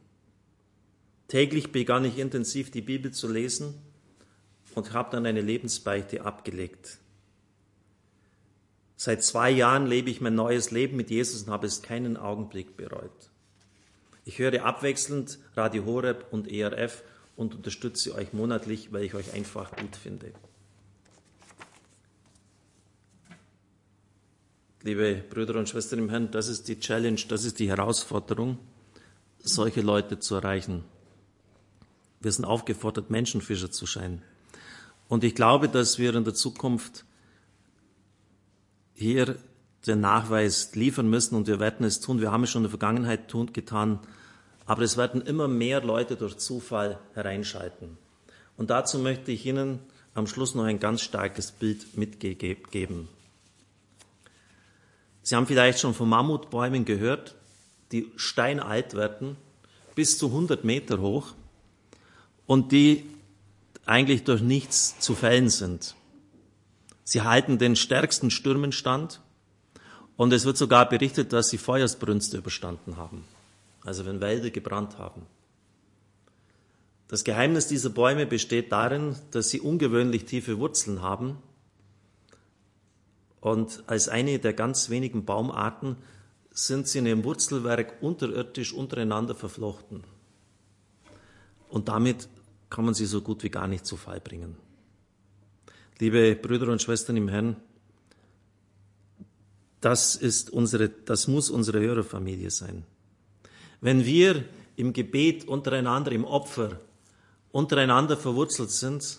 Täglich 1.29 1.73
begann 1.73 2.05
ich 2.05 2.19
intensiv 2.19 2.71
die 2.71 2.83
Bibel 2.83 3.11
zu 3.11 3.27
lesen 3.27 3.81
und 4.75 4.93
habe 4.93 5.11
dann 5.11 5.27
eine 5.27 5.41
Lebensbeichte 5.41 6.25
abgelegt. 6.25 6.99
Seit 8.97 9.25
zwei 9.25 9.51
Jahren 9.51 9.87
lebe 9.87 10.11
ich 10.11 10.21
mein 10.21 10.35
neues 10.35 10.71
Leben 10.71 10.97
mit 10.97 11.11
Jesus 11.11 11.43
und 11.43 11.51
habe 11.51 11.67
es 11.67 11.83
keinen 11.83 12.17
Augenblick 12.17 12.77
bereut. 12.77 13.31
Ich 14.25 14.39
höre 14.39 14.65
abwechselnd 14.65 15.39
Radio 15.57 15.85
Horeb 15.85 16.27
und 16.31 16.47
ERF 16.51 17.03
und 17.35 17.55
unterstütze 17.57 18.15
euch 18.15 18.33
monatlich, 18.33 18.93
weil 18.93 19.03
ich 19.03 19.15
euch 19.15 19.33
einfach 19.33 19.75
gut 19.77 19.97
finde. 19.97 20.33
Liebe 24.85 25.23
Brüder 25.31 25.57
und 25.57 25.69
Schwestern 25.69 26.01
im 26.01 26.11
Herrn, 26.11 26.31
das 26.31 26.49
ist 26.49 26.69
die 26.69 26.79
Challenge, 26.79 27.21
das 27.29 27.45
ist 27.45 27.59
die 27.59 27.69
Herausforderung, 27.69 28.59
solche 29.39 29.81
Leute 29.81 30.19
zu 30.19 30.37
erreichen. 30.37 30.85
Wir 32.21 32.31
sind 32.31 32.45
aufgefordert, 32.45 33.11
Menschenfischer 33.11 33.71
zu 33.71 33.87
sein. 33.87 34.23
Und 35.13 35.25
ich 35.25 35.35
glaube, 35.35 35.69
dass 35.69 35.99
wir 35.99 36.15
in 36.15 36.25
der 36.25 36.33
Zukunft 36.33 37.05
hier 38.95 39.37
den 39.87 40.01
Nachweis 40.01 40.75
liefern 40.75 41.11
müssen 41.11 41.35
und 41.35 41.47
wir 41.47 41.61
werden 41.61 41.85
es 41.85 42.01
tun. 42.01 42.23
Wir 42.23 42.33
haben 42.33 42.45
es 42.45 42.51
schon 42.51 42.61
in 42.61 42.71
der 42.71 42.71
Vergangenheit 42.71 43.29
tun, 43.29 43.53
getan, 43.53 43.99
aber 44.65 44.81
es 44.81 44.97
werden 44.97 45.21
immer 45.21 45.49
mehr 45.49 45.83
Leute 45.83 46.17
durch 46.17 46.39
Zufall 46.39 46.99
hereinschalten. 47.13 47.99
Und 48.57 48.71
dazu 48.71 48.99
möchte 48.99 49.33
ich 49.33 49.45
Ihnen 49.45 49.81
am 50.15 50.27
Schluss 50.27 50.55
noch 50.55 50.65
ein 50.65 50.81
ganz 50.81 51.03
starkes 51.03 51.53
Bild 51.53 51.95
mitgeben. 51.95 53.07
Sie 55.23 55.37
haben 55.37 55.47
vielleicht 55.47 55.81
schon 55.81 55.93
von 55.93 56.09
Mammutbäumen 56.09 56.87
gehört, 56.87 57.35
die 57.93 58.11
steinalt 58.17 58.95
werden, 58.95 59.37
bis 59.95 60.17
zu 60.17 60.29
100 60.29 60.65
Meter 60.65 61.03
hoch 61.03 61.35
und 62.47 62.73
die 62.73 63.12
eigentlich 63.87 64.25
durch 64.25 64.43
nichts 64.43 64.99
zu 65.01 65.15
fällen 65.15 65.49
sind. 65.49 65.95
Sie 67.05 67.23
halten 67.23 67.59
den 67.59 67.77
stärksten 67.77 68.31
Stürmen 68.31 68.73
stand 68.73 69.21
und 70.17 70.33
es 70.33 70.45
wird 70.45 70.57
sogar 70.57 70.89
berichtet, 70.89 71.33
dass 71.33 71.49
sie 71.49 71.59
Feuersbrünste 71.59 72.39
überstanden 72.39 72.97
haben, 72.97 73.25
also 73.85 74.07
wenn 74.07 74.21
Wälder 74.21 74.51
gebrannt 74.51 74.99
haben. 74.99 75.27
Das 77.09 77.25
Geheimnis 77.25 77.67
dieser 77.67 77.91
Bäume 77.91 78.25
besteht 78.25 78.73
darin, 78.73 79.17
dass 79.33 79.51
sie 79.51 79.61
ungewöhnlich 79.61 80.25
tiefe 80.25 80.59
Wurzeln 80.59 81.03
haben 81.03 81.39
und 83.43 83.83
als 83.89 84.09
eine 84.09 84.39
der 84.39 84.53
ganz 84.53 84.89
wenigen 84.89 85.25
Baumarten 85.25 85.97
sind 86.53 86.87
sie 86.87 87.01
in 87.01 87.07
ihrem 87.07 87.25
Wurzelwerk 87.25 88.01
unterirdisch 88.01 88.73
untereinander 88.73 89.35
verflochten. 89.35 90.05
Und 91.69 91.89
damit 91.89 92.29
kann 92.73 92.87
man 92.87 92.95
sie 92.95 93.05
so 93.05 93.21
gut 93.21 93.43
wie 93.43 93.51
gar 93.51 93.69
nicht 93.69 93.85
zu 93.85 93.99
Fall 93.99 94.19
bringen. 94.19 94.57
Liebe 95.99 96.35
Brüder 96.35 96.73
und 96.73 96.81
Schwestern 96.81 97.19
im 97.19 97.29
Herrn, 97.29 97.57
das 99.83 100.17
ist 100.17 100.49
unsere, 100.49 100.89
das 100.89 101.29
muss 101.29 101.51
unsere 101.51 101.81
Hörerfamilie 101.81 102.51
sein. 102.51 102.85
Wenn 103.83 104.07
wir 104.07 104.47
im 104.77 104.95
Gebet 104.95 105.47
untereinander, 105.47 106.13
im 106.13 106.25
Opfer 106.25 106.81
untereinander 107.51 108.17
verwurzelt 108.17 108.71
sind, 108.71 109.19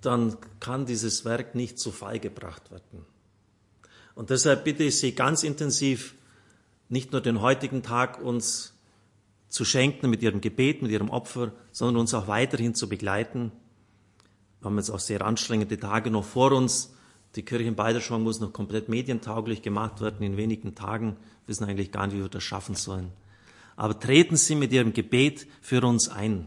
dann 0.00 0.36
kann 0.60 0.86
dieses 0.86 1.24
Werk 1.24 1.56
nicht 1.56 1.80
zu 1.80 1.90
Fall 1.90 2.20
gebracht 2.20 2.70
werden. 2.70 3.04
Und 4.14 4.30
deshalb 4.30 4.62
bitte 4.62 4.84
ich 4.84 5.00
Sie 5.00 5.16
ganz 5.16 5.42
intensiv, 5.42 6.14
nicht 6.88 7.10
nur 7.10 7.20
den 7.20 7.40
heutigen 7.40 7.82
Tag 7.82 8.22
uns 8.22 8.73
zu 9.54 9.64
schenken 9.64 10.10
mit 10.10 10.22
Ihrem 10.22 10.40
Gebet, 10.40 10.82
mit 10.82 10.90
Ihrem 10.90 11.10
Opfer, 11.10 11.52
sondern 11.72 12.00
uns 12.00 12.14
auch 12.14 12.26
weiterhin 12.26 12.74
zu 12.74 12.88
begleiten 12.88 13.52
wir 14.64 14.70
haben 14.70 14.78
jetzt 14.78 14.88
auch 14.88 14.98
sehr 14.98 15.20
anstrengende 15.20 15.78
Tage 15.78 16.10
noch 16.10 16.24
vor 16.24 16.50
uns. 16.52 16.94
Die 17.36 17.42
Kirche 17.42 17.68
in 17.68 17.74
Balderschwang 17.74 18.22
muss 18.22 18.40
noch 18.40 18.54
komplett 18.54 18.88
medientauglich 18.88 19.60
gemacht 19.60 20.00
werden 20.00 20.22
in 20.22 20.38
wenigen 20.38 20.74
Tagen. 20.74 21.16
Wir 21.44 21.48
wissen 21.48 21.64
eigentlich 21.64 21.92
gar 21.92 22.06
nicht, 22.06 22.16
wie 22.16 22.22
wir 22.22 22.30
das 22.30 22.44
schaffen 22.44 22.74
sollen. 22.74 23.10
Aber 23.76 24.00
treten 24.00 24.38
Sie 24.38 24.54
mit 24.54 24.72
Ihrem 24.72 24.94
Gebet 24.94 25.46
für 25.60 25.82
uns 25.82 26.08
ein. 26.08 26.46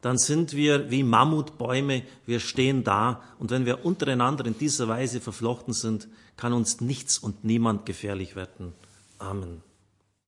Dann 0.00 0.18
sind 0.18 0.54
wir 0.54 0.90
wie 0.90 1.04
Mammutbäume, 1.04 2.02
wir 2.26 2.40
stehen 2.40 2.82
da 2.82 3.22
und 3.38 3.52
wenn 3.52 3.66
wir 3.66 3.84
untereinander 3.84 4.44
in 4.46 4.58
dieser 4.58 4.88
Weise 4.88 5.20
verflochten 5.20 5.74
sind, 5.74 6.08
kann 6.36 6.52
uns 6.52 6.80
nichts 6.80 7.18
und 7.18 7.44
niemand 7.44 7.86
gefährlich 7.86 8.34
werden. 8.34 8.72
Amen. 9.20 9.62